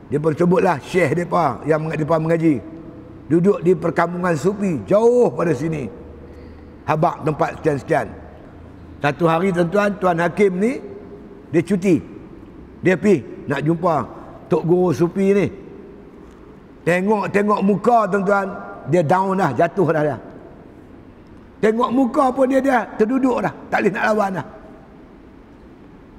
[0.08, 2.62] Dia bersebutlah syekh depa yang depa mengaji.
[3.28, 5.88] Duduk di perkampungan supi jauh pada sini.
[6.84, 8.06] Habak tempat sekian-sekian.
[9.00, 10.80] Satu hari tuan-tuan tuan hakim ni
[11.52, 12.00] dia cuti.
[12.84, 13.94] Dia pi nak jumpa
[14.48, 15.46] tok guru supi ni
[16.84, 18.48] tengok-tengok muka tuan-tuan.
[18.84, 20.18] Dia down dah jatuh dah dia.
[21.64, 23.52] Tengok muka pun dia dia terduduk dah.
[23.72, 24.46] Tak boleh nak lawan dah.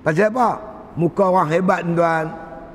[0.02, 0.50] Pasal apa?
[0.98, 2.26] Muka orang hebat tuan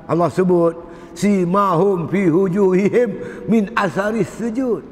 [0.07, 0.73] Allah sebut
[1.11, 3.09] si mahum fi hujuhihim
[3.51, 4.83] min asari sujud.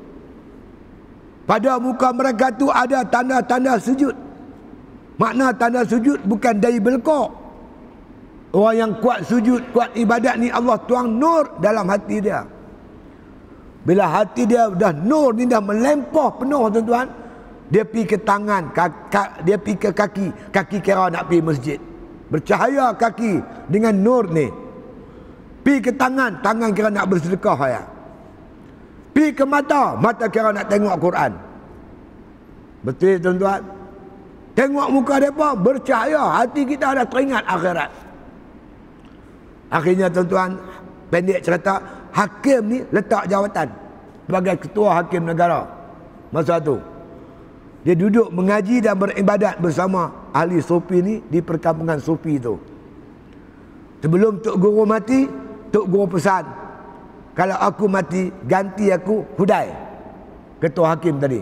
[1.47, 4.13] Pada muka mereka tu ada tanda-tanda sujud.
[5.15, 7.31] Makna tanda sujud bukan dari belkok.
[8.51, 12.58] Orang yang kuat sujud kuat ibadat ni Allah tuang nur dalam hati dia
[13.89, 17.09] bila hati dia dah nur ni dah melempah penuh tuan-tuan
[17.69, 21.79] dia pergi ke tangan kaki, dia pergi ke kaki kaki kira nak pergi masjid
[22.29, 24.69] bercahaya kaki dengan nur ni
[25.59, 27.83] Pi ke tangan, tangan kira nak bersedekah ya.
[29.11, 31.31] Pi ke mata, mata kira nak tengok Quran.
[32.79, 33.61] Betul tuan-tuan?
[34.55, 37.91] Tengok muka depa bercahaya, hati kita ada teringat akhirat.
[39.69, 40.57] Akhirnya tuan-tuan,
[41.11, 41.77] pendek cerita,
[42.13, 43.67] hakim ni letak jawatan
[44.25, 45.65] sebagai ketua hakim negara
[46.29, 46.77] masa tu.
[47.79, 52.59] Dia duduk mengaji dan beribadat bersama ahli sufi ni di perkampungan sufi tu.
[54.03, 55.27] Sebelum Tok Guru mati,
[55.71, 56.59] Tok Guru pesan
[57.39, 59.71] kalau aku mati ganti aku Hudai
[60.59, 61.39] ketua hakim tadi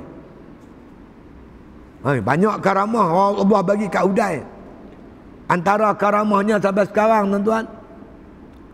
[2.05, 4.45] Hai, banyak karamah Allah bagi kat Hudai
[5.49, 7.65] antara karamahnya sampai sekarang tuan-tuan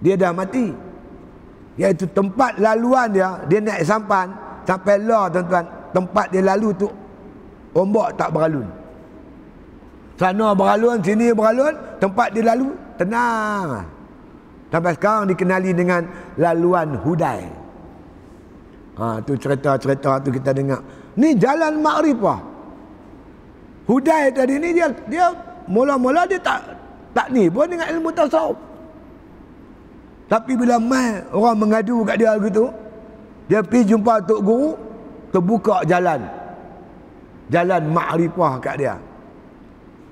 [0.03, 0.75] dia dah mati
[1.79, 4.29] iaitu tempat laluan dia dia naik sampan
[4.63, 6.87] sampai lah tuan-tuan tempat dia lalu tu
[7.73, 8.67] ombak tak beralun
[10.17, 13.83] sana beralun sini beralun tempat dia lalu tenang
[14.73, 16.01] Sampai sekarang dikenali dengan
[16.33, 17.45] laluan hudai.
[18.97, 20.81] Ha, tu cerita-cerita tu kita dengar.
[21.13, 22.41] Ni jalan makrifah.
[23.85, 25.29] Hudai tadi ni dia dia
[25.69, 26.73] mula-mula dia tak
[27.13, 28.57] tak ni pun dengan ilmu tasawuf.
[30.31, 32.71] Tapi bila mai orang mengadu kat dia gitu,
[33.51, 34.71] dia pergi jumpa tok guru,
[35.29, 36.23] terbuka jalan.
[37.51, 38.95] Jalan makrifah kat dia.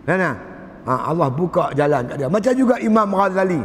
[0.05, 0.35] Kan?
[0.81, 2.27] Ha, Allah buka jalan kat dia.
[2.27, 3.61] Macam juga Imam Ghazali.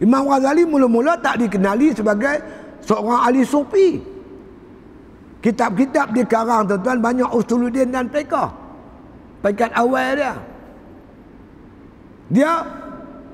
[0.00, 2.42] Imam Ghazali mula-mula tak dikenali sebagai
[2.82, 4.00] seorang ahli sufi.
[5.42, 8.46] Kitab-kitab dia karang tuan-tuan banyak usuluddin dan fiqh.
[9.42, 10.34] Pekat awal dia.
[12.30, 12.50] Dia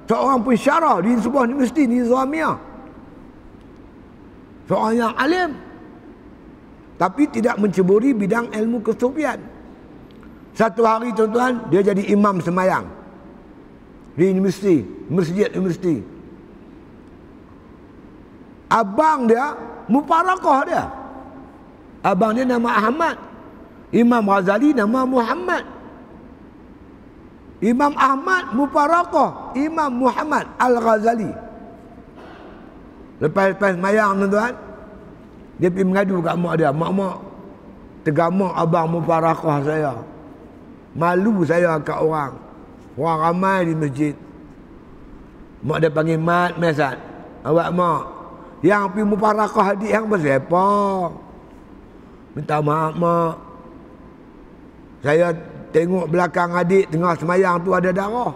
[0.08, 2.56] seorang pensyarah di sebuah universiti di Nizamiyah.
[4.66, 5.50] Seorang yang alim.
[6.98, 9.38] Tapi tidak menceburi bidang ilmu kesufian.
[10.56, 12.82] Satu hari tuan-tuan dia jadi imam semayang.
[14.18, 16.18] Di universiti, masjid-universiti
[18.68, 19.56] abang dia
[19.88, 20.84] muparakah dia
[22.04, 23.16] abang dia nama Ahmad
[23.88, 25.64] Imam Ghazali nama Muhammad
[27.58, 31.30] Imam Ahmad Mufarakah Imam Muhammad Al-Ghazali.
[33.18, 34.54] Lepas-lepas mayang tuan-tuan
[35.58, 36.70] Dia pergi mengadu kat mak dia.
[36.70, 37.16] Mak-mak
[38.06, 39.92] Tegamak abang Mufarakah saya.
[40.94, 42.38] Malu saya kat orang.
[42.94, 44.14] Orang ramai di masjid.
[45.66, 46.94] Mak dia panggil mat mesat
[47.42, 48.02] Awak mak
[48.62, 50.66] Yang pergi Mufarakah adik yang bersiapa
[52.38, 53.34] Minta maaf mak.
[55.02, 55.34] Saya
[55.68, 58.32] Tengok belakang adik tengah semayang tu ada darah.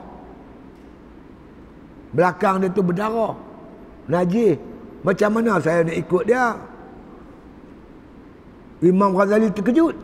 [2.12, 3.32] Belakang dia tu berdarah.
[4.08, 4.60] Najis.
[5.02, 6.54] Macam mana saya nak ikut dia?
[8.84, 9.94] Imam Ghazali terkejut.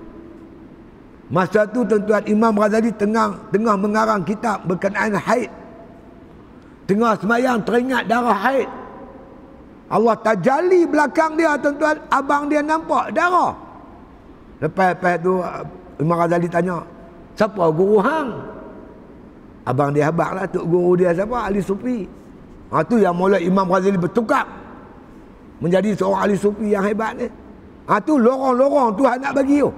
[1.28, 5.52] Masa tu tuan-tuan Imam Ghazali tengah tengah mengarang kitab berkenaan haid.
[6.88, 8.68] Tengah semayang teringat darah haid.
[9.92, 12.00] Allah tajali belakang dia tuan-tuan.
[12.08, 13.52] Abang dia nampak darah.
[14.64, 15.44] Lepas-lepas tu
[16.00, 16.97] Imam Ghazali tanya.
[17.38, 18.34] Siapa guru hang?
[19.62, 20.44] Abang dia habak lah.
[20.50, 21.46] Tok guru dia siapa?
[21.46, 22.02] Ali Sufi.
[22.74, 24.42] Ha, tu yang mula Imam Ghazali bertukar.
[25.62, 27.30] Menjadi seorang Ali Sufi yang hebat ni.
[27.86, 29.70] Ha, tu lorong-lorong Tuhan nak bagi tu.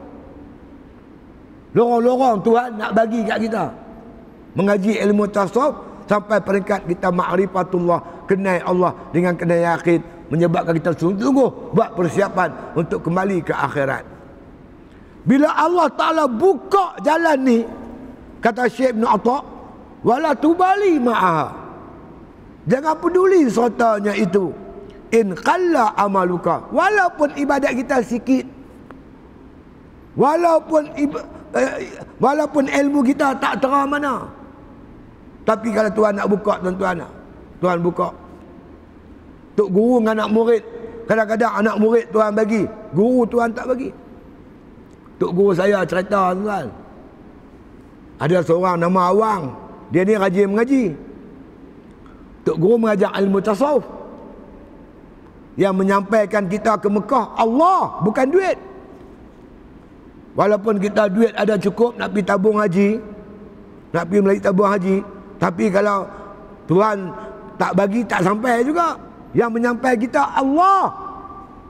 [1.76, 3.64] Lorong-lorong Tuhan nak bagi kat kita.
[4.56, 5.74] Mengaji ilmu tasawuf
[6.08, 8.24] sampai peringkat kita ma'rifatullah.
[8.24, 10.00] Kenai Allah dengan kenai yakin.
[10.32, 14.19] Menyebabkan kita sungguh-sungguh buat persiapan untuk kembali ke akhirat.
[15.24, 17.58] Bila Allah Ta'ala buka jalan ni
[18.40, 19.38] Kata Syekh Ibn Atta
[20.00, 21.52] Wala tubali ma'aha.
[22.64, 24.48] Jangan peduli sertanya itu.
[25.12, 28.48] In qalla amaluka Walaupun ibadat kita sikit
[30.16, 31.10] Walaupun eh,
[32.16, 34.24] Walaupun ilmu kita tak terang mana
[35.44, 37.04] Tapi kalau Tuhan nak buka tuan-tuan
[37.60, 38.08] Tuhan buka.
[39.52, 40.62] Tok guru dengan anak murid
[41.04, 42.62] Kadang-kadang anak murid Tuhan bagi
[42.96, 43.90] Guru Tuhan tak bagi
[45.20, 46.72] Tok guru saya cerita tuan.
[48.16, 49.42] Ada seorang nama Awang.
[49.92, 50.96] Dia ni rajin mengaji.
[52.48, 53.84] Tok guru mengajar ilmu tasawuf.
[55.60, 58.56] Yang menyampaikan kita ke Mekah Allah bukan duit.
[60.32, 62.96] Walaupun kita duit ada cukup nak pergi tabung haji,
[63.92, 64.96] nak pergi melalui tabung haji,
[65.36, 66.08] tapi kalau
[66.64, 67.12] Tuhan
[67.60, 68.96] tak bagi tak sampai juga.
[69.36, 70.90] Yang menyampaikan kita Allah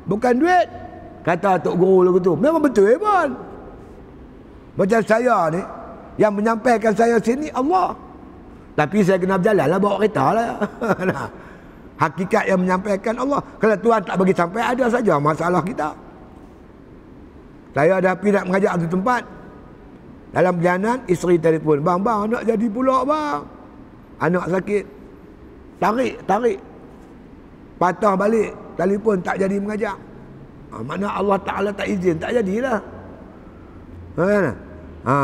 [0.06, 0.89] bukan duit.
[1.20, 2.33] Kata Tok Guru lagu tu.
[2.37, 3.28] Memang betul eh pun.
[4.76, 5.62] Macam saya ni.
[6.16, 7.92] Yang menyampaikan saya sini Allah.
[8.76, 10.50] Tapi saya kena berjalan lah bawa kereta lah.
[12.02, 13.40] Hakikat yang menyampaikan Allah.
[13.61, 15.92] Kalau Tuhan tak bagi sampai ada saja masalah kita.
[17.76, 19.22] Saya ada pergi nak mengajak satu tempat.
[20.30, 21.85] Dalam perjalanan isteri telefon.
[21.85, 23.40] Bang, bang nak jadi pulak bang.
[24.20, 24.85] Anak sakit.
[25.80, 26.59] Tarik, tarik.
[27.76, 28.50] Patah balik.
[28.80, 29.96] Telefon tak jadi mengajak.
[30.70, 32.78] Ha, mana Allah Ta'ala tak izin, tak jadilah.
[34.14, 34.54] Ha, kan?
[35.06, 35.18] ha.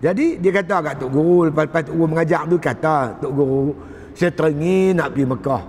[0.00, 3.76] Jadi dia kata kat Tok Guru, lepas-lepas Tok Guru mengajak tu, kata Tok Guru,
[4.16, 5.62] saya teringin nak pergi Mekah.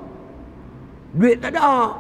[1.12, 1.92] Duit tak ada.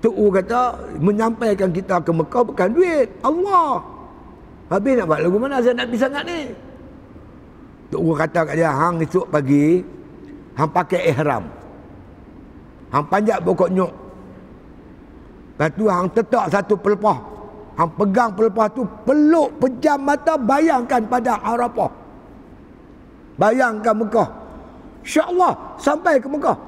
[0.00, 0.60] Tok Guru kata,
[0.96, 3.84] menyampaikan kita ke Mekah bukan duit, Allah.
[4.72, 6.40] Habis nak buat lagu mana saya nak pergi sangat ni?
[7.92, 9.84] Tok Guru kata kat dia, hang esok pagi,
[10.56, 11.44] hang pakai ihram.
[12.88, 13.92] Hang panjat pokok nyok,
[15.56, 17.16] Lepas tu hang tetak satu pelepah.
[17.80, 21.88] Hang pegang pelepah tu peluk pejam mata bayangkan pada Arafah.
[23.40, 24.28] Bayangkan Mekah.
[25.00, 26.60] Insya-Allah sampai ke Mekah.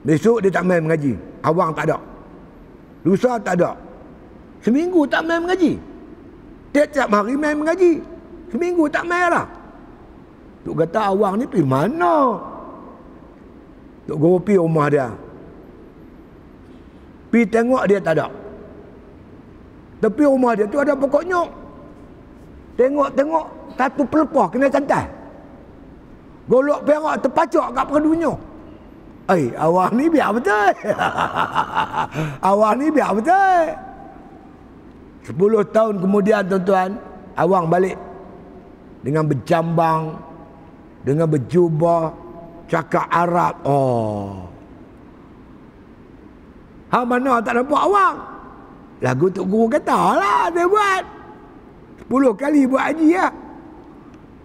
[0.00, 1.12] Besok dia tak main mengaji.
[1.44, 2.00] Awang tak ada.
[3.04, 3.76] Lusa tak ada.
[4.64, 5.76] Seminggu tak main mengaji.
[6.72, 8.00] Tiap-tiap hari main mengaji.
[8.48, 9.44] Seminggu tak main lah.
[10.64, 12.40] Tuk kata awang ni pergi mana?
[14.08, 15.12] Guru pergi rumah dia.
[17.36, 18.32] Pi tengok dia tak ada.
[20.00, 21.48] Tepi rumah dia tu ada pokok nyok.
[22.80, 23.44] Tengok-tengok
[23.76, 25.04] satu pelepah kena santai.
[26.48, 28.32] Golok perak terpacak kat perdunya.
[29.28, 30.72] Eh, awak ni biar betul.
[32.48, 33.64] awak ni biar betul.
[35.28, 36.96] Sepuluh tahun kemudian tuan-tuan,
[37.36, 38.00] awang balik
[39.04, 40.16] dengan berjambang,
[41.04, 42.16] dengan berjubah,
[42.64, 43.60] cakap Arab.
[43.68, 44.55] Oh,
[46.90, 48.16] Ha mana tak nampak awang?
[49.02, 51.02] Lagu Tok Guru kata lah dia buat.
[52.00, 53.32] Sepuluh kali buat haji lah.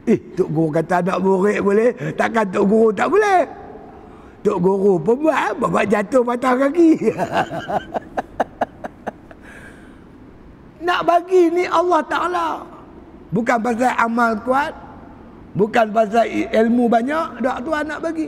[0.09, 1.89] Eh, Tok Guru kata nak murid boleh.
[2.17, 3.45] Takkan Tok Guru tak boleh.
[4.41, 5.53] Tok Guru pun buat.
[5.61, 6.89] Bapak jatuh patah kaki.
[10.85, 12.47] nak bagi ni Allah Ta'ala.
[13.29, 14.73] Bukan pasal amal kuat.
[15.53, 17.39] Bukan pasal ilmu banyak.
[17.39, 18.27] Tak Tuhan nak bagi.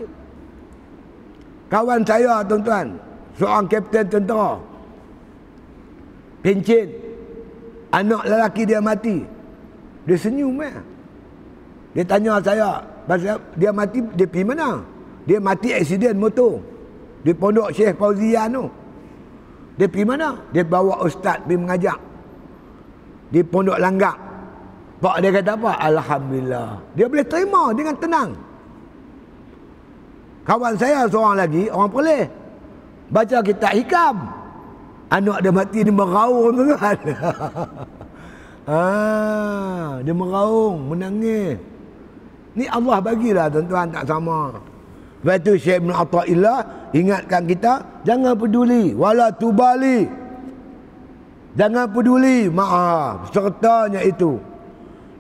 [1.74, 2.94] Kawan saya tuan-tuan
[3.38, 4.60] seorang kapten tentera
[6.44, 6.88] pencin
[7.94, 9.34] anak lelaki dia mati
[10.04, 10.76] Dia senyum eh.
[11.96, 14.84] Dia tanya saya, pasal dia mati dia pergi mana?
[15.24, 16.60] Dia mati aksiden motor.
[17.24, 18.66] Di pondok Syekh Fauzian tu.
[19.80, 20.36] Dia pergi mana?
[20.52, 22.00] Dia bawa ustaz pergi mengajak.
[23.32, 24.18] Di pondok Langgak.
[25.00, 25.72] Pak dia kata apa?
[25.84, 26.70] Alhamdulillah.
[26.96, 28.30] Dia boleh terima dengan tenang.
[30.44, 32.24] Kawan saya seorang lagi, orang perleh.
[33.12, 34.16] Baca kitab hikam.
[35.12, 37.00] Anak dia mati dia meraung tuan.
[38.66, 41.62] ah, dia meraung, menangis.
[42.54, 44.58] Ni Allah bagilah tuan-tuan tak sama.
[45.24, 46.60] Lepas tu Syekh Ibn Atta'illah
[46.92, 50.06] ingatkan kita jangan peduli wala tubali.
[51.54, 54.42] Jangan peduli maaf sertanya itu.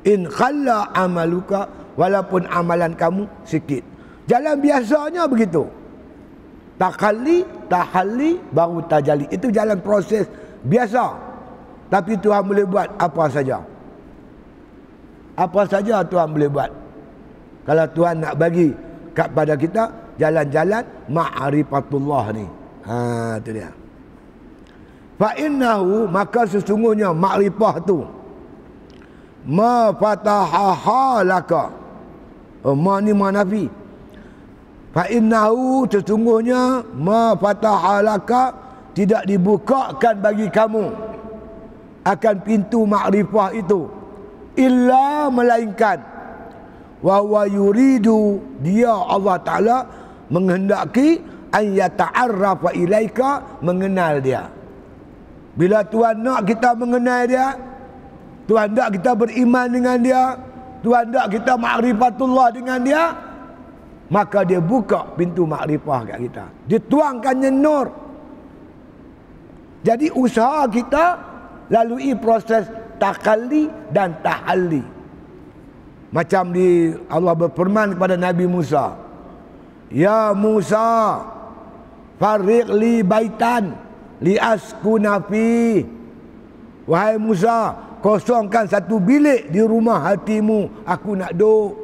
[0.03, 3.85] In khalla amaluka walaupun amalan kamu sikit.
[4.27, 5.69] Jalan biasanya begitu.
[6.73, 9.29] Takali, tahali, baru tajali.
[9.29, 10.25] Itu jalan proses
[10.65, 11.13] biasa.
[11.93, 13.61] Tapi Tuhan boleh buat apa saja.
[15.37, 16.71] Apa saja Tuhan boleh buat.
[17.63, 18.73] Kalau Tuhan nak bagi
[19.13, 19.83] kepada kita
[20.17, 22.45] jalan-jalan ma'rifatullah ni.
[22.89, 23.69] Ha tu dia.
[25.15, 28.01] Fa innahu maka sesungguhnya ma'rifah tu
[29.45, 31.69] ma fataha laka.
[32.63, 33.82] Oh, ma ni manafi.
[34.93, 38.53] Fa innahu sesungguhnya ma fatahalaka
[38.93, 40.85] tidak dibukakan bagi kamu
[42.05, 43.89] akan pintu makrifah itu.
[44.53, 45.97] Illa melainkan
[47.01, 49.77] wa huwa yuridu dia Allah taala
[50.29, 54.45] menghendaki an yata'arrafa ilaika mengenal dia.
[55.57, 57.57] Bila Tuhan nak kita mengenal dia
[58.45, 60.23] Tuhan nak kita beriman dengan dia
[60.85, 63.32] Tuhan nak kita makrifatullah dengan dia
[64.13, 66.45] maka dia buka pintu makrifah kat kita.
[66.69, 67.87] Dia tuangkannya nur.
[69.81, 71.05] Jadi usaha kita
[71.73, 72.69] lalui proses
[73.01, 74.85] takalli dan tahalli.
[76.13, 78.93] Macam di Allah berfirman kepada Nabi Musa
[79.89, 81.21] ya Musa
[82.21, 83.73] fariq li baitan
[84.21, 85.81] li askuna fi.
[86.85, 90.85] Wahai Musa kosongkan satu bilik di rumah hatimu.
[90.85, 91.82] Aku nak duduk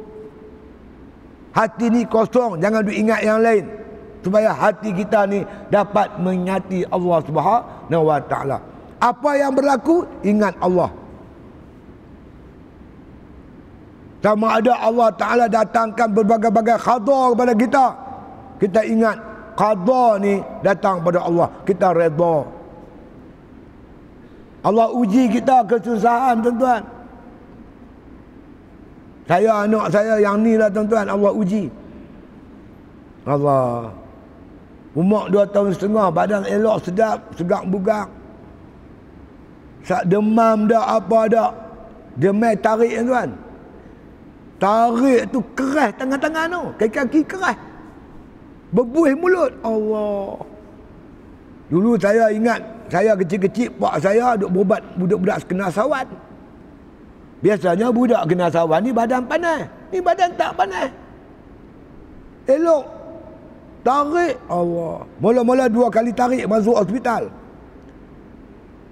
[1.50, 3.66] Hati ni kosong, jangan duk ingat yang lain.
[4.20, 5.42] Supaya hati kita ni
[5.72, 8.58] dapat menyati Allah Subhanahu wa taala.
[9.00, 10.92] Apa yang berlaku, ingat Allah.
[14.20, 17.86] Sama ada Allah Ta'ala datangkan berbagai-bagai khadar kepada kita.
[18.60, 19.16] Kita ingat
[19.56, 21.48] khadar ni datang pada Allah.
[21.64, 22.44] Kita redha.
[24.60, 26.84] Allah uji kita kesusahan tuan-tuan.
[29.30, 31.70] Saya anak saya yang ni lah tuan-tuan Allah uji.
[33.22, 33.94] Allah.
[34.90, 38.10] Umur dua tahun setengah badan elok sedap segak bugang.
[39.86, 41.50] Sak demam dah apa dah.
[42.18, 43.30] Dia main tarik tuan.
[44.58, 46.62] Tarik tu keras tangan-tangan tu.
[46.82, 47.54] Kaki-kaki keras.
[48.74, 49.54] Berbuih mulut.
[49.62, 50.42] Allah.
[51.70, 52.58] Dulu saya ingat
[52.90, 56.10] saya kecil-kecil pak saya duk berubat budak-budak sekena sawat.
[57.40, 59.64] Biasanya budak kena sawan ni badan panas.
[59.88, 60.92] Ni badan tak panas.
[62.44, 62.84] Elok.
[63.80, 65.08] Tarik Allah.
[65.16, 67.32] Mula-mula dua kali tarik masuk hospital.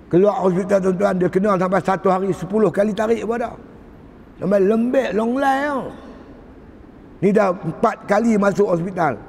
[0.09, 3.53] Keluar hospital tuan-tuan dia kenal sampai satu hari sepuluh kali tarik pada.
[4.41, 5.83] Sampai lembek long line tau.
[7.21, 9.21] Ni dah empat kali masuk hospital.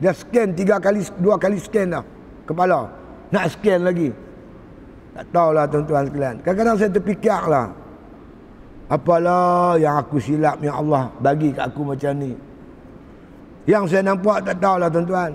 [0.00, 2.04] Dia scan tiga kali, dua kali scan dah.
[2.48, 2.88] Kepala.
[3.28, 4.08] Nak scan lagi.
[5.12, 6.36] Tak tahulah tuan-tuan sekalian.
[6.40, 7.68] Kadang-kadang saya terfikir lah.
[8.92, 12.36] Apalah yang aku silap ya Allah bagi kat aku macam ni.
[13.64, 15.32] Yang saya nampak tak tahulah tuan-tuan.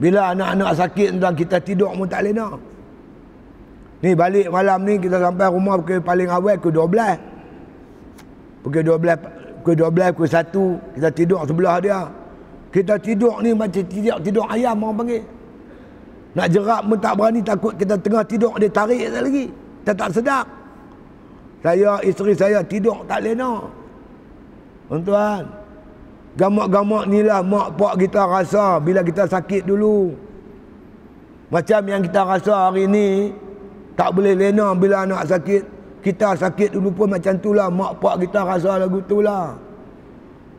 [0.00, 2.56] Bila anak-anak sakit tuan kita tidur pun tak lena.
[4.00, 8.64] Ni balik malam ni kita sampai rumah pukul paling awal ke 12.
[8.64, 12.08] Pukul 12 pukul 12 pukul 1 kita tidur sebelah dia.
[12.72, 15.22] Kita tidur ni macam tidur tidur ayam orang panggil.
[16.32, 19.52] Nak jerak pun tak berani takut kita tengah tidur dia tarik lagi.
[19.84, 20.55] Kita tak sedap.
[21.66, 23.58] Saya, isteri saya tidur tak lena.
[24.86, 25.42] Tuan-tuan.
[26.38, 30.14] Gamak-gamak ni lah mak pak kita rasa bila kita sakit dulu.
[31.50, 33.34] Macam yang kita rasa hari ni.
[33.98, 35.62] Tak boleh lena bila anak sakit.
[36.06, 37.66] Kita sakit dulu pun macam tu lah.
[37.66, 39.58] Mak pak kita rasa lagu tu lah.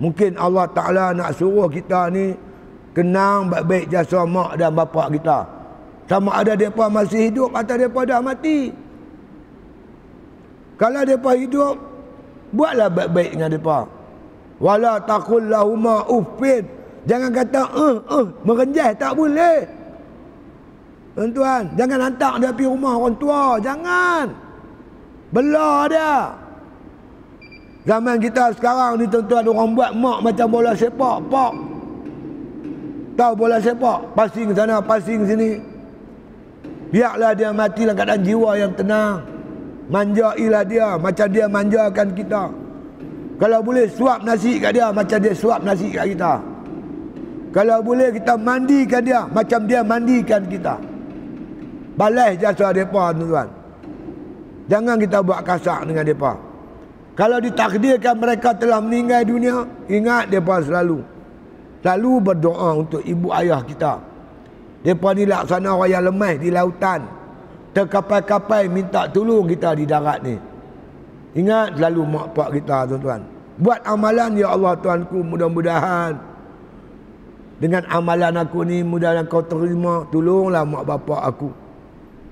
[0.03, 2.35] Mungkin Allah Ta'ala nak suruh kita ni.
[2.91, 5.47] Kenang baik-baik jasa mak dan bapak kita.
[6.11, 8.86] Sama ada mereka masih hidup atau mereka dah mati.
[10.77, 11.75] Kalau mereka hidup,
[12.53, 13.79] buatlah baik-baik dengan mereka.
[14.57, 16.65] Wala takul lahuma ufin.
[17.09, 19.57] Jangan kata, eh, uh, eh, uh, merenjah tak boleh.
[21.17, 23.57] Tuan-tuan, jangan hantar dia pergi rumah orang tua.
[23.57, 24.25] Jangan.
[25.33, 26.15] Belah dia.
[27.87, 31.53] Zaman kita sekarang ni tuan-tuan orang buat mak macam bola sepak, pak.
[33.17, 35.51] Tahu bola sepak, passing sana, passing sini.
[36.91, 39.36] Biarlah dia mati dalam keadaan jiwa yang tenang.
[39.87, 42.43] Manjailah dia macam dia manjakan kita.
[43.37, 46.41] Kalau boleh suap nasi kat dia macam dia suap nasi kat kita.
[47.55, 50.75] Kalau boleh kita mandikan dia macam dia mandikan kita.
[51.95, 53.47] Balas jasa depa tuan-tuan.
[54.67, 56.35] Jangan kita buat kasar dengan depa.
[57.17, 61.17] Kalau ditakdirkan mereka telah meninggal dunia, ingat depa selalu
[61.87, 63.95] selalu berdoa untuk ibu ayah kita.
[64.83, 67.01] Depa ni laksana orang yang lemah di lautan.
[67.77, 70.33] Terkapai-kapai minta tolong kita di darat ni.
[71.37, 73.21] Ingat selalu mak pak kita tuan-tuan.
[73.61, 76.17] Buat amalan ya Allah Tuanku mudah-mudahan
[77.61, 81.49] dengan amalan aku ni mudah kau terima tolonglah mak bapak aku.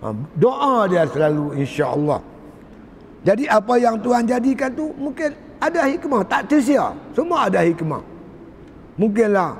[0.02, 2.26] Ha, doa dia selalu insya-Allah.
[3.22, 5.30] Jadi apa yang Tuhan jadikan tu mungkin
[5.62, 6.90] ada hikmah, tak tersia.
[7.14, 8.02] Semua ada hikmah.
[8.98, 9.52] Mungkinlah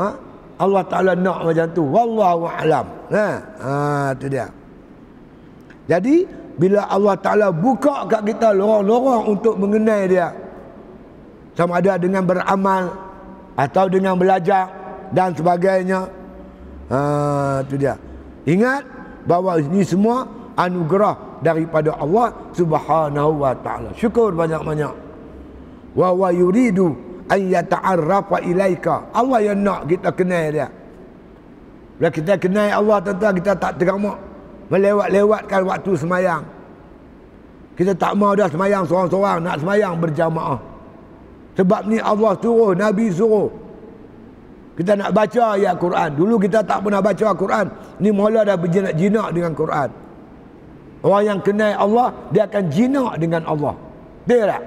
[0.00, 0.08] ha?
[0.56, 1.84] Allah Taala nak macam tu.
[1.84, 2.88] Wallahu alam.
[3.12, 3.26] Ha,
[3.60, 3.72] ha
[4.16, 4.48] tu dia.
[5.88, 6.28] Jadi
[6.60, 10.28] bila Allah Taala buka kat kita lorong-lorong untuk mengenai dia
[11.56, 12.92] sama ada dengan beramal
[13.56, 14.68] atau dengan belajar
[15.10, 16.06] dan sebagainya.
[16.92, 16.98] Ha,
[17.64, 17.96] itu dia.
[18.44, 18.84] Ingat
[19.24, 23.90] bahawa ini semua anugerah daripada Allah Subhanahu wa taala.
[23.96, 24.94] Syukur banyak-banyak.
[25.96, 26.94] Wa wa yuridu
[27.32, 29.08] an yata'arrafa ilaika.
[29.16, 30.68] Allah yang nak kita kenal dia.
[31.98, 34.27] Bila kita kenal Allah tuan kita tak teramak
[34.68, 36.42] melewat-lewatkan waktu semayang.
[37.76, 40.58] Kita tak mau dah semayang seorang-seorang, nak semayang berjamaah.
[41.54, 43.50] Sebab ni Allah suruh, Nabi suruh.
[44.78, 46.10] Kita nak baca ayat Quran.
[46.14, 47.66] Dulu kita tak pernah baca Quran.
[47.98, 49.90] Ni mula dah berjinak-jinak dengan Quran.
[51.02, 53.74] Orang yang kenal Allah, dia akan jinak dengan Allah.
[54.26, 54.62] Dia tak?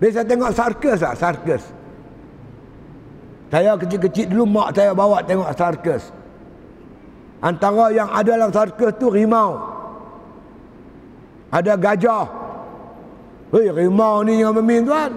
[0.00, 1.14] Biasa tengok sarkas tak?
[1.16, 1.62] Sarkas.
[3.52, 6.08] Saya kecil-kecil dulu mak saya bawa tengok sarkas.
[7.44, 9.60] Antara yang ada dalam sarkas tu rimau.
[11.52, 12.24] Ada gajah.
[13.52, 15.12] Hei, rimau ni yang memin tuan.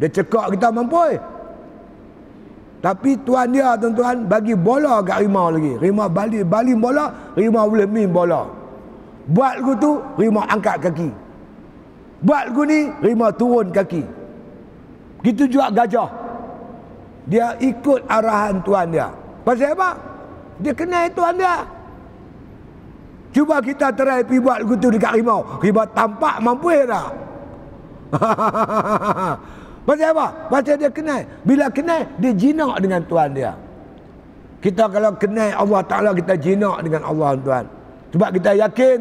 [0.00, 1.20] Dia cekak kita mampu.
[2.80, 5.76] Tapi tuan dia tuan-tuan bagi bola kat rimau lagi.
[5.76, 8.48] Rimau balik balik bola, rimau boleh main bola.
[9.28, 11.12] Buat lagu tu, rimau angkat kaki.
[12.24, 14.02] Buat lagu ni, rimau turun kaki.
[15.20, 16.08] Gitu juga gajah.
[17.28, 19.12] Dia ikut arahan tuan dia.
[19.44, 20.09] Pasal apa?
[20.60, 21.64] Dia kenal tuan dia.
[23.30, 25.40] Cuba kita try pergi buat lagu dekat rimau.
[25.62, 27.08] Rimau tampak mampu tak?
[29.86, 30.26] Pasal apa?
[30.50, 31.22] Pasal dia kenal.
[31.46, 33.52] Bila kenal, dia jinak dengan Tuhan dia.
[34.60, 37.64] Kita kalau kenal Allah Ta'ala, kita jinak dengan Allah Tuhan.
[38.12, 38.98] Sebab kita yakin,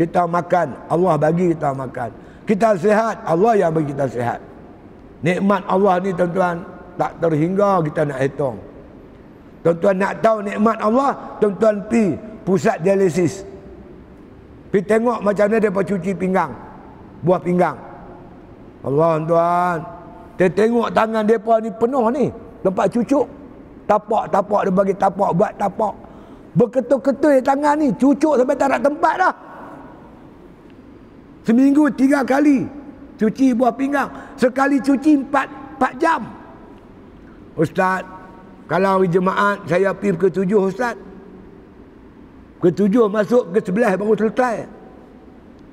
[0.00, 0.74] kita makan.
[0.90, 2.10] Allah bagi kita makan.
[2.48, 4.40] Kita sehat, Allah yang bagi kita sehat.
[5.22, 6.66] Nikmat Allah ni tuan-tuan,
[6.98, 8.56] tak terhingga kita nak hitung.
[9.62, 13.46] Tuan-tuan nak tahu nikmat Allah, tuan-tuan pi pusat dialisis.
[14.74, 16.50] Pi tengok macam mana dia cuci pinggang.
[17.22, 17.78] Buah pinggang.
[18.82, 19.78] Allah tuan
[20.40, 22.26] dia tengok tangan depa ni penuh ni.
[22.66, 23.26] Tempat cucuk.
[23.86, 25.94] Tapak-tapak dia bagi tapak buat tapak.
[26.58, 27.94] Berketul-ketul tangan ni.
[27.94, 29.34] Cucuk sampai tak nak tempat dah.
[31.46, 32.66] Seminggu tiga kali.
[33.20, 34.10] Cuci buah pinggang.
[34.34, 35.46] Sekali cuci empat,
[35.78, 36.26] empat jam.
[37.54, 38.21] Ustaz.
[38.72, 40.96] Kalau hari jemaat saya pergi ke tujuh Ustaz.
[42.56, 44.64] Ke tujuh masuk ke sebelah baru selesai.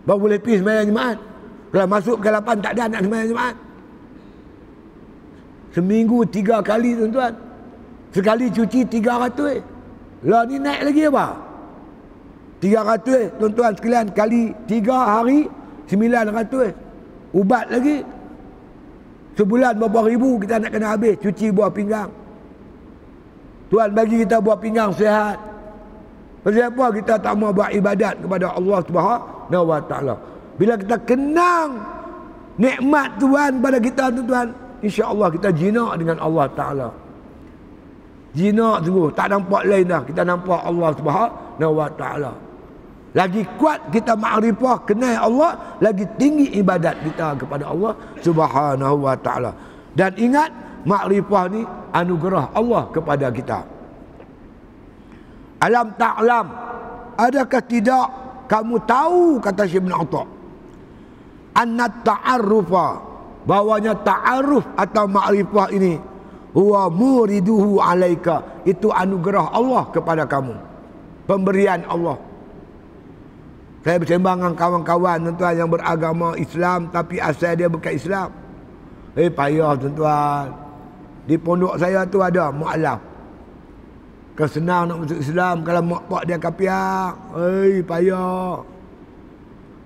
[0.03, 1.15] Baru boleh pergi semayang jemaat.
[1.71, 3.55] Kalau masuk ke lapan tak ada nak semayang jemaat.
[5.71, 7.31] Seminggu tiga kali tuan-tuan.
[8.11, 9.63] Sekali cuci tiga ratus.
[10.27, 11.39] Lah ni naik lagi apa?
[12.59, 15.47] Tiga ratus tuan-tuan sekalian kali tiga hari
[15.87, 16.75] sembilan ratus.
[17.31, 18.03] Ubat lagi.
[19.39, 22.18] Sebulan berapa ribu kita nak kena habis cuci buah pinggang.
[23.69, 25.37] Tuan bagi kita buah pinggang sehat.
[26.41, 30.15] Pasal apa kita tak mau buat ibadat kepada Allah Subhanahu wa taala.
[30.59, 31.79] Bila kita kenang
[32.59, 34.51] nikmat Tuhan pada kita tuan-tuan,
[34.83, 36.87] InsyaAllah kita jinak dengan Allah Ta'ala.
[38.35, 39.11] Jinak sungguh.
[39.15, 40.01] Tak nampak lain dah.
[40.03, 42.31] Kita nampak Allah Subhanahu Wa Ta'ala.
[43.09, 45.51] Lagi kuat kita ma'rifah kenal Allah.
[45.81, 49.51] Lagi tinggi ibadat kita kepada Allah Subhanahu Wa Ta'ala.
[49.97, 50.51] Dan ingat
[50.85, 51.61] ma'rifah ni
[51.91, 53.59] anugerah Allah kepada kita.
[55.59, 56.47] Alam ta'lam.
[57.19, 58.07] Adakah tidak
[58.47, 60.23] kamu tahu kata Syekh bin Atta.
[61.59, 62.87] Annat ta'arrufa
[63.43, 65.99] bahwanya ta'aruf atau ma'rifah ini
[66.55, 70.55] huwa muriduhu alaika itu anugerah Allah kepada kamu
[71.29, 72.17] pemberian Allah
[73.79, 78.27] Saya bersembang dengan kawan-kawan tuan-tuan yang beragama Islam tapi asal dia bukan Islam.
[79.15, 80.68] Eh payah tuan-tuan.
[81.29, 82.97] Di pondok saya tu ada mu'alaf.
[84.33, 87.13] Kesenang nak masuk Islam kalau mak pak dia kapiak.
[87.37, 88.65] Eh payah.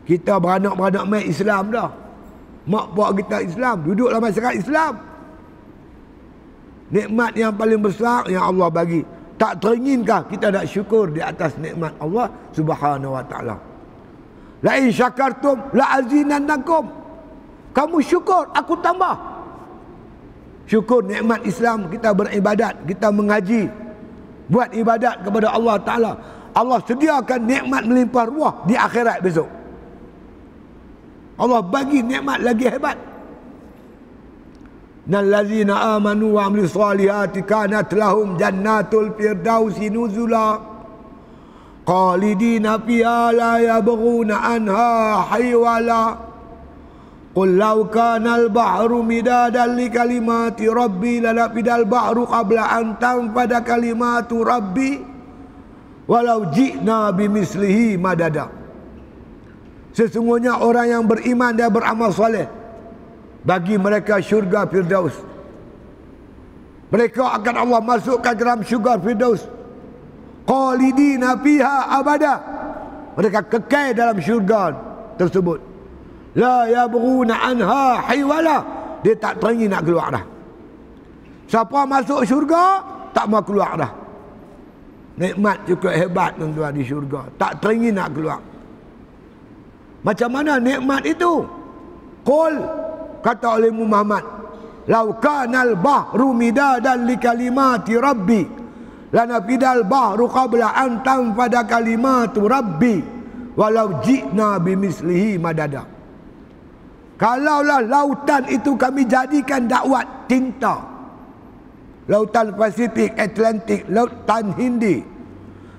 [0.07, 1.91] Kita beranak-beranak main Islam dah.
[2.63, 3.75] Mak pak kita Islam.
[3.83, 4.93] Duduk dalam masyarakat Islam.
[6.95, 9.03] Nikmat yang paling besar yang Allah bagi.
[9.35, 13.59] Tak teringinkah kita nak syukur di atas nikmat Allah subhanahu wa ta'ala.
[14.63, 16.87] Lain syakartum la azinannakum.
[17.73, 19.32] Kamu syukur, aku tambah.
[20.63, 23.67] Syukur nikmat Islam kita beribadat, kita mengaji.
[24.47, 26.13] Buat ibadat kepada Allah Ta'ala.
[26.53, 29.49] Allah sediakan nikmat melimpah ruah di akhirat besok.
[31.39, 32.97] Allah bagi nikmat lagi hebat.
[35.03, 40.63] Nal ladzina amanu wa amilus solihati kanat lahum jannatul firdausi nuzula
[41.83, 46.32] qalidina fiha la yabghuna anha haywala
[47.33, 55.01] Qul law kana al-bahru midadan li kalimati rabbi lanafidal bahru qabla an tanfada kalimatu rabbi
[56.05, 58.53] walau ji'na bimislihi madada
[59.97, 62.49] Sesungguhnya orang yang beriman dan beramal soleh
[63.45, 65.13] bagi mereka syurga firdaus.
[66.89, 69.45] Mereka akan Allah masukkan dalam syurga firdaus.
[70.49, 72.41] Qalidina fiha abada.
[73.13, 74.73] Mereka kekal dalam syurga
[75.21, 75.72] tersebut
[76.33, 78.57] La yabghuna anha haywala.
[79.05, 80.25] Dia tak teringin nak keluar dah.
[81.45, 82.81] Siapa masuk syurga,
[83.13, 83.91] tak mau keluar dah.
[85.13, 87.29] Nikmat cukup hebat tuan-tuan di syurga.
[87.37, 88.41] Tak teringin nak keluar.
[90.01, 91.45] Macam mana nikmat itu?
[92.25, 92.53] Qul
[93.21, 94.25] kata oleh Muhammad,
[94.89, 98.41] "Lau kana al-bahru midadan li kalimati rabbi,
[99.13, 102.99] lanafidal bahru qabla an tanfada kalimatu rabbi,
[103.53, 105.92] walau ji'na bimislihi madada."
[107.23, 110.75] Kalaulah lautan itu kami jadikan dakwat tinta.
[112.11, 114.99] Lautan Pasifik, Atlantik, lautan Hindi,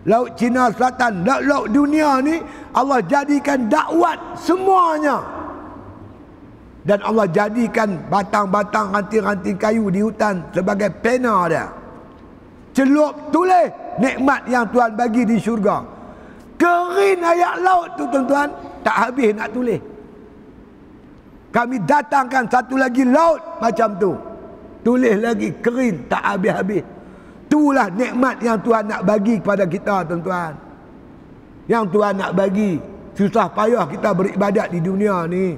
[0.08, 2.40] laut Cina Selatan, laut-laut dunia ni
[2.72, 5.20] Allah jadikan dakwat semuanya.
[6.80, 11.68] Dan Allah jadikan batang-batang ranting-ranting kayu di hutan sebagai pena dia.
[12.72, 13.68] Celup tulis
[14.00, 15.84] nikmat yang Tuhan bagi di syurga.
[16.56, 18.48] Kerin ayat laut tu tuan-tuan,
[18.80, 19.92] tak habis nak tulis
[21.54, 24.12] kami datangkan satu lagi laut macam tu.
[24.82, 26.82] Tulis lagi kering tak habis-habis.
[27.46, 30.58] Itulah nikmat yang Tuhan nak bagi kepada kita tuan-tuan.
[31.70, 32.82] Yang Tuhan nak bagi
[33.14, 35.54] susah payah kita beribadat di dunia ni.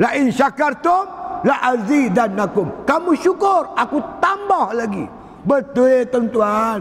[0.00, 1.04] La in syakartum
[1.44, 2.88] la azidannakum.
[2.88, 5.04] Kamu syukur aku tambah lagi.
[5.44, 6.80] Betul tuan-tuan.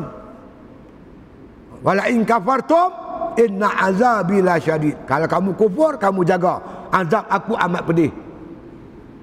[1.83, 2.89] Wala in kafartum
[3.35, 5.03] inna azabi la syadid.
[5.03, 8.11] Kalau kamu kufur kamu jaga azab aku amat pedih.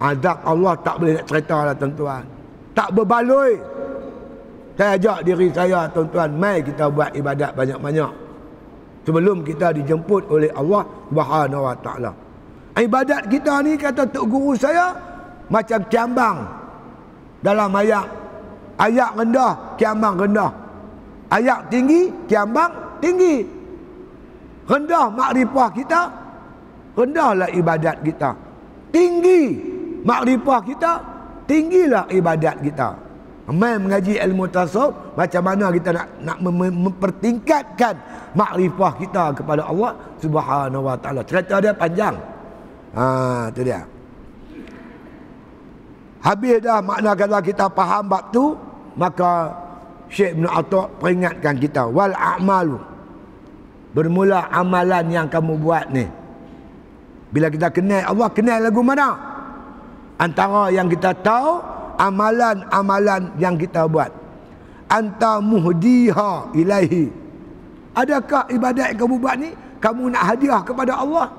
[0.03, 2.25] Azab Allah tak boleh nak cerita lah tuan-tuan.
[2.75, 3.55] Tak berbaloi.
[4.75, 8.13] Saya ajak diri saya tuan-tuan mai kita buat ibadat banyak-banyak.
[9.05, 12.13] Sebelum kita dijemput oleh Allah Subhanahu wa taala.
[12.81, 14.97] Ibadat kita ni kata tok guru saya
[15.53, 16.49] macam kiambang.
[17.45, 18.09] Dalam ayat
[18.81, 20.53] ayat rendah kiambang rendah.
[21.29, 22.73] Ayat tinggi kiambang
[23.05, 23.45] tinggi.
[24.65, 26.01] Rendah makrifah kita
[26.95, 28.31] rendahlah ibadat kita.
[28.91, 29.43] Tinggi
[30.03, 30.93] makrifah kita
[31.47, 32.89] tinggilah ibadat kita.
[33.51, 36.39] Mai mengaji ilmu tasawuf macam mana kita nak nak
[36.71, 37.99] mempertingkatkan
[38.31, 41.27] makrifah kita kepada Allah Subhanahu wa taala.
[41.27, 42.15] Cerita dia panjang.
[42.95, 43.83] Ha tu dia.
[46.23, 48.55] Habis dah makna kalau kita faham bab tu
[48.95, 49.51] maka
[50.07, 52.79] Syekh Ibn Atta peringatkan kita wal a'malu.
[53.91, 56.20] Bermula amalan yang kamu buat ni
[57.31, 59.15] bila kita kenal Allah, kenal lagu mana?
[60.19, 61.63] Antara yang kita tahu,
[61.97, 64.11] amalan-amalan yang kita buat.
[64.91, 67.07] Anta muhdiha ilaihi.
[67.95, 71.31] Adakah ibadat yang kamu buat ni, kamu nak hadiah kepada Allah?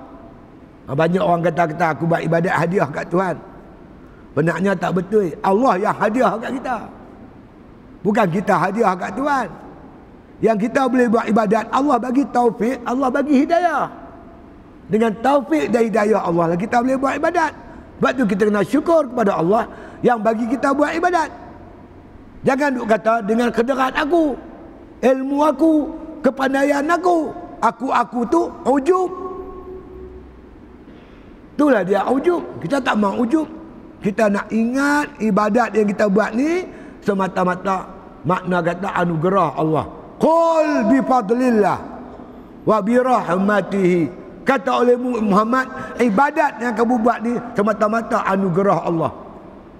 [0.88, 3.36] Ah, banyak orang kata-kata aku buat ibadat hadiah kat Tuhan.
[4.32, 5.36] Benarnya tak betul.
[5.44, 6.78] Allah yang hadiah kat kita.
[8.02, 9.48] Bukan kita hadiah kat Tuhan.
[10.42, 14.01] Yang kita boleh buat ibadat, Allah bagi taufik, Allah bagi hidayah
[14.92, 17.52] dengan taufik dan hidayah Allah lah kita boleh buat ibadat.
[17.98, 19.64] Sebab tu kita kena syukur kepada Allah
[20.04, 21.32] yang bagi kita buat ibadat.
[22.44, 24.36] Jangan duk kata dengan kederat aku,
[25.00, 25.74] ilmu aku,
[26.20, 27.32] kepandaian aku,
[27.64, 29.10] aku-aku tu ujub.
[31.56, 32.42] Itulah dia ujub.
[32.60, 33.46] Kita tak mau ujub.
[34.02, 36.66] Kita nak ingat ibadat yang kita buat ni
[37.06, 37.86] semata-mata
[38.26, 39.86] makna kata anugerah Allah.
[40.18, 41.78] Qul bi fadlillah
[42.66, 45.70] wa bi rahmatihi kata oleh Muhammad
[46.02, 49.12] ibadat yang kamu buat ni semata-mata anugerah Allah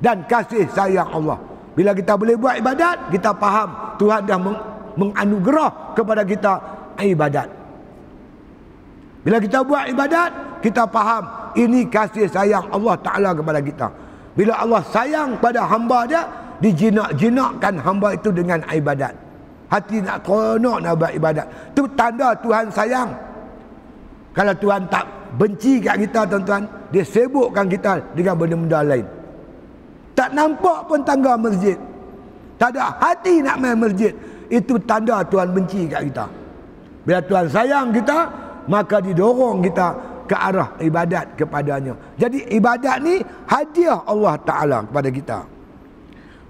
[0.02, 1.38] dan kasih sayang Allah.
[1.72, 4.40] Bila kita boleh buat ibadat kita faham Tuhan dah
[4.98, 6.54] menganugerah kepada kita
[7.00, 7.48] ibadat.
[9.22, 13.88] Bila kita buat ibadat kita faham ini kasih sayang Allah Taala kepada kita.
[14.34, 16.24] Bila Allah sayang pada hamba dia
[16.62, 19.14] dijinak-jinakkan hamba itu dengan ibadat.
[19.72, 21.48] Hati nak konak nak buat ibadat.
[21.72, 23.31] Tu tanda Tuhan sayang
[24.32, 25.06] kalau Tuhan tak
[25.36, 29.06] benci kat kita tuan-tuan dia sibukkan kita dengan benda-benda lain.
[30.16, 31.76] Tak nampak pun tangga masjid.
[32.56, 34.16] Tak ada hati nak main masjid.
[34.52, 36.26] Itu tanda Tuhan benci kat kita.
[37.04, 38.18] Bila Tuhan sayang kita
[38.70, 39.88] maka didorong kita
[40.30, 41.98] ke arah ibadat kepadanya.
[42.16, 43.20] Jadi ibadat ni
[43.50, 45.40] hadiah Allah Ta'ala kepada kita.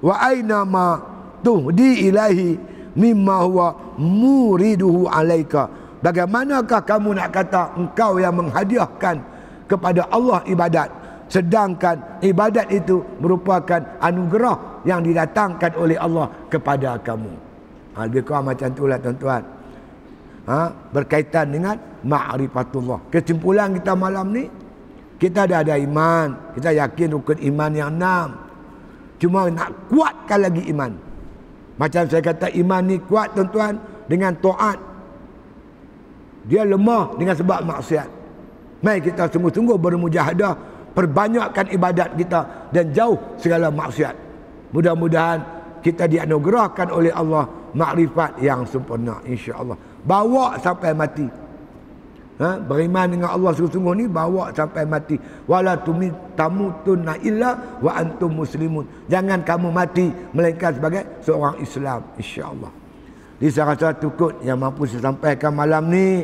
[0.05, 1.01] Wa aina ma
[1.41, 2.57] tuhdi ilahi
[2.93, 3.67] mimma huwa
[3.97, 9.15] muriduhu alaika bagaimanakah kamu nak kata engkau yang menghadiahkan
[9.69, 10.89] kepada Allah ibadat?
[11.31, 17.31] Sedangkan ibadat itu merupakan anugerah yang didatangkan oleh Allah kepada kamu.
[17.95, 19.43] Ha, lebih kurang macam itulah tuan-tuan.
[20.51, 23.07] Ha, berkaitan dengan ma'rifatullah.
[23.07, 24.43] Kesimpulan kita malam ni
[25.21, 26.57] kita dah ada iman.
[26.57, 28.27] Kita yakin rukun iman yang enam.
[29.21, 30.91] Cuma nak kuatkan lagi iman.
[31.77, 33.77] Macam saya kata iman ni kuat tuan-tuan
[34.09, 34.81] dengan taat.
[36.45, 38.09] Dia lemah dengan sebab maksiat.
[38.81, 40.53] Mari kita sungguh-sungguh bermujahadah
[40.97, 44.15] perbanyakkan ibadat kita dan jauh segala maksiat.
[44.73, 45.39] Mudah-mudahan
[45.85, 47.45] kita dianugerahkan oleh Allah
[47.77, 49.77] makrifat yang sempurna insya-Allah.
[50.01, 51.29] Bawa sampai mati
[52.41, 52.57] ha?
[52.57, 55.15] beriman dengan Allah sungguh-sungguh ni bawa sampai mati
[55.45, 55.77] wala
[56.33, 62.80] tamutunna illa wa antum muslimun jangan kamu mati melainkan sebagai seorang Islam insyaallah
[63.41, 66.21] di salah satu kut yang mampu saya sampaikan malam ni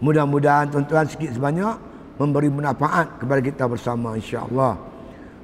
[0.00, 1.76] mudah-mudahan tuan-tuan sikit sebanyak
[2.16, 4.72] memberi manfaat kepada kita bersama insyaallah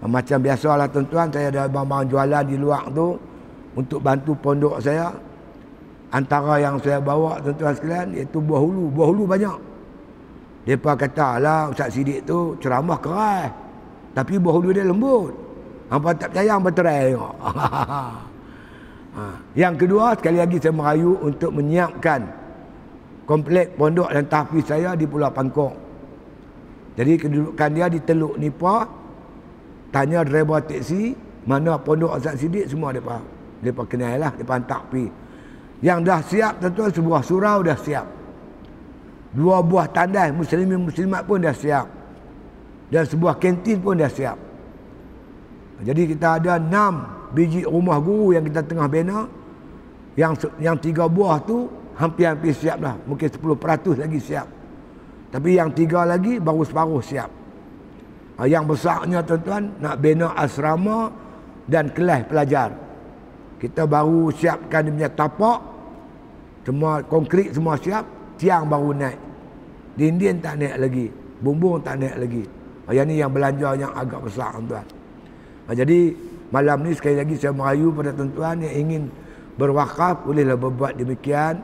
[0.08, 3.20] macam biasalah tuan-tuan saya ada barang-barang jualan di luar tu
[3.76, 5.12] untuk bantu pondok saya
[6.08, 9.58] antara yang saya bawa tuan-tuan sekalian iaitu buah hulu buah hulu banyak
[10.64, 13.52] Mereka kata lah Ustaz Sidik tu ceramah keras.
[14.16, 15.36] Tapi bau dia lembut.
[15.92, 17.34] Hampa tak percaya hampa terai tengok.
[19.14, 19.40] ha.
[19.54, 22.20] Yang kedua sekali lagi saya merayu untuk menyiapkan
[23.24, 25.72] komplek pondok dan tahfiz saya di Pulau Pangkok.
[26.94, 28.86] Jadi kedudukan dia di Teluk Nipa.
[29.94, 31.14] Tanya driver teksi
[31.46, 33.22] mana pondok Ustaz Sidik semua depa.
[33.62, 35.06] Depa kenal lah, depa hantar pi.
[35.80, 38.06] Yang dah siap tentu sebuah surau dah siap.
[39.34, 41.86] Dua buah tandas muslimin muslimat pun dah siap.
[42.90, 44.38] Dan sebuah kantin pun dah siap.
[45.82, 49.26] Jadi kita ada enam biji rumah guru yang kita tengah bina.
[50.14, 51.66] Yang yang tiga buah tu
[51.98, 52.94] hampir-hampir siap lah.
[53.04, 54.46] Mungkin 10% lagi siap.
[55.34, 57.30] Tapi yang tiga lagi baru separuh siap.
[58.38, 61.10] Ha, yang besarnya tuan-tuan nak bina asrama
[61.66, 62.70] dan kelas pelajar.
[63.58, 65.58] Kita baru siapkan dia punya tapak.
[66.62, 68.06] Semua konkrit semua siap
[68.38, 69.18] tiang baru naik
[69.94, 71.06] dinding tak naik lagi
[71.38, 72.44] bumbung tak naik lagi
[72.92, 74.86] yang ni yang belanja yang agak besar tuan
[75.70, 76.12] jadi
[76.54, 79.02] malam ni sekali lagi saya merayu pada tuan-tuan yang ingin
[79.58, 81.58] berwakaf bolehlah berbuat demikian.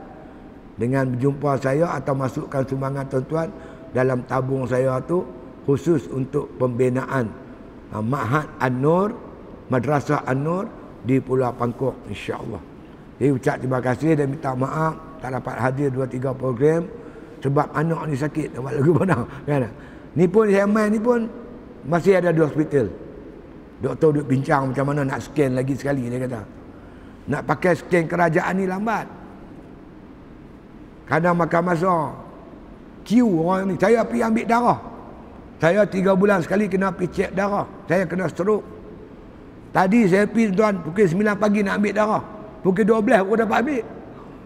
[0.75, 3.53] Dengan berjumpa saya atau masukkan sumbangan tuan-tuan
[3.93, 5.23] dalam tabung saya tu
[5.69, 7.29] khusus untuk pembinaan.
[7.93, 9.13] Uh, Ma'had An-Nur
[9.69, 10.67] Madrasah An-Nur
[11.05, 12.59] di Pulau Pangkok insya-Allah.
[13.21, 16.89] Jadi ucap terima kasih dan minta maaf tak dapat hadir dua tiga program
[17.45, 19.69] sebab anak ni sakit nak buat lagu mana kan?
[20.17, 21.29] Ni pun saya main ni pun
[21.85, 22.89] masih ada di hospital
[23.81, 26.41] doktor duduk bincang macam mana nak scan lagi sekali dia kata.
[27.33, 29.07] Nak pakai scan kerajaan ni lambat.
[31.09, 31.95] Kadang makan masa
[33.03, 34.79] Q orang ni saya pergi ambil darah.
[35.61, 37.67] Saya tiga bulan sekali kena pergi cek darah.
[37.89, 38.65] Saya kena stroke.
[39.73, 42.23] Tadi saya pergi tuan pukul 9 pagi nak ambil darah.
[42.61, 43.85] Pukul 12 aku dapat ambil.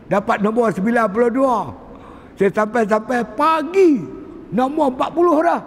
[0.05, 3.93] Dapat nombor 92 saya sampai-sampai pagi.
[4.55, 5.61] Nombor 40 dah.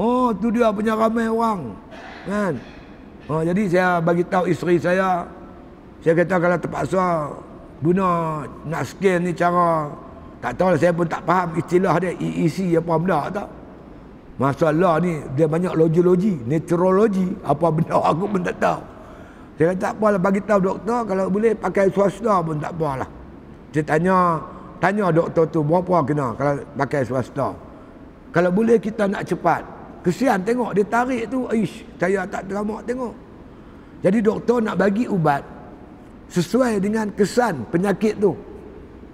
[0.00, 1.76] Oh tu dia punya ramai orang
[2.26, 2.52] kan
[3.30, 5.24] oh, jadi saya bagi tahu isteri saya
[6.00, 7.04] saya kata kalau terpaksa
[7.80, 8.08] guna
[8.68, 9.88] nak scan ni cara
[10.40, 13.48] tak tahu saya pun tak faham istilah dia EEC apa benda tak
[14.40, 18.80] masalah ni dia banyak logi-logi neurologi apa benda aku pun tak tahu
[19.60, 23.20] saya kata tak apalah bagi tahu doktor kalau boleh pakai swasta pun tak apalah
[23.70, 24.42] dia tanya,
[24.82, 27.54] tanya doktor tu berapa kena kalau pakai swasta.
[28.30, 29.62] Kalau boleh kita nak cepat.
[30.00, 33.12] Kesian tengok dia tarik tu, ish, saya tak terima tengok.
[34.00, 35.44] Jadi doktor nak bagi ubat
[36.32, 38.32] sesuai dengan kesan penyakit tu.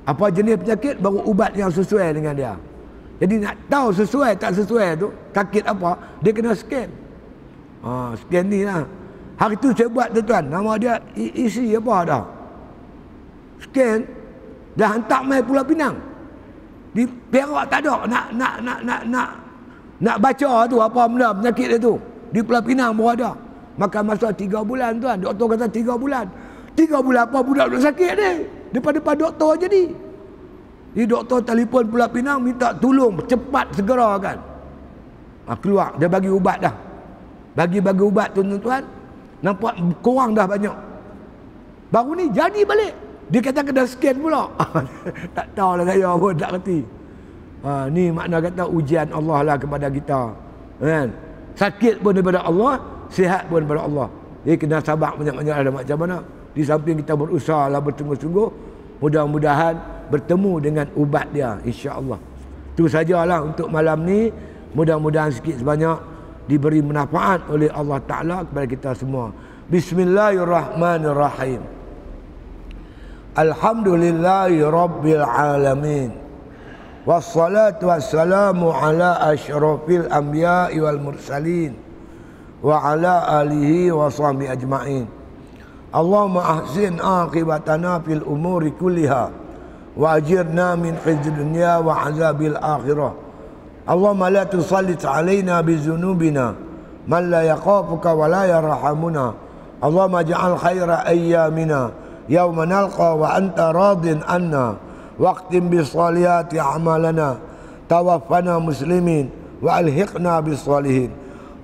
[0.07, 2.55] Apa jenis penyakit baru ubat yang sesuai dengan dia.
[3.19, 6.87] Jadi nak tahu sesuai tak sesuai tu, sakit apa, dia kena scan.
[7.83, 8.87] Ha, scan ni lah.
[9.37, 12.25] Hari tu saya buat tuan-tuan, nama dia isi apa dah.
[13.67, 14.07] Scan,
[14.79, 15.97] dah hantar main Pulau Pinang.
[16.95, 19.31] Di Perak tak ada nak nak nak nak nak
[19.97, 21.97] nak baca tu apa benda penyakit dia tu.
[22.33, 23.33] Di Pulau Pinang pun ada.
[23.77, 26.25] Maka masa tiga bulan tuan, doktor kata tiga bulan.
[26.77, 28.31] Tiga bulan apa budak duk sakit ni?
[28.77, 29.89] Depan-depan doktor jadi.
[30.97, 34.37] Di doktor telefon Pulau Pinang minta tolong cepat segera kan.
[35.47, 36.75] Ha, keluar dia bagi ubat dah.
[37.57, 38.85] Bagi-bagi ubat tuan-tuan.
[39.45, 40.77] Nampak kurang dah banyak.
[41.93, 42.93] Baru ni jadi balik.
[43.29, 44.49] Dia kata kena scan pula.
[45.37, 46.79] tak tahu lah saya pun tak kerti.
[47.65, 50.35] Ha, ni makna kata ujian Allah lah kepada kita.
[50.77, 51.09] Kan?
[51.57, 52.77] Sakit pun daripada Allah,
[53.09, 54.09] sihat pun daripada Allah.
[54.45, 56.17] Jadi kena sabar banyak-banyak ada macam mana.
[56.53, 58.49] Di samping kita berusaha lah bertunggu-tunggu,
[59.01, 59.75] mudah-mudahan
[60.13, 62.21] bertemu dengan ubat dia insya-Allah.
[62.77, 64.29] Itu sajalah untuk malam ni.
[64.77, 65.97] Mudah-mudahan sikit sebanyak
[66.45, 69.33] diberi manfaat oleh Allah Taala kepada kita semua.
[69.73, 71.65] Bismillahirrahmanirrahim.
[73.37, 76.26] Alhamdulillahi Rabbil Alamin
[77.07, 81.73] والصلاة والسلام على أشرف الأنبياء والمرسلين
[82.63, 85.07] وعلى آله وصحبه أجمعين.
[85.95, 89.31] اللهم أحسن عاقبتنا في الأمور كلها
[89.97, 93.15] وأجرنا من خزي الدنيا وعذاب الآخرة.
[93.91, 96.55] اللهم لا تسلط علينا بذنوبنا
[97.09, 99.33] من لا يخافك ولا يرحمنا.
[99.85, 101.91] اللهم اجعل خير أيامنا
[102.29, 104.75] يوم نلقى وأنت راض عنا.
[105.19, 107.37] Waktim bisaliyati amalana.
[107.89, 109.31] Tawafana muslimin.
[109.63, 111.11] Wa alhiqna bisalihin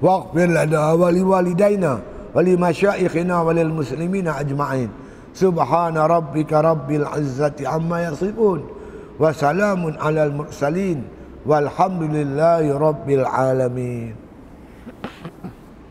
[0.00, 2.00] Waqfir lana wali walidayna
[2.34, 4.88] Wali masyaikhina walil muslimina ajma'in.
[5.36, 8.64] Subhana rabbika rabbil izzati amma yasifun.
[9.20, 11.04] Wasalamun alal mursalin.
[11.44, 14.16] Walhamdulillahi rabbil alamin.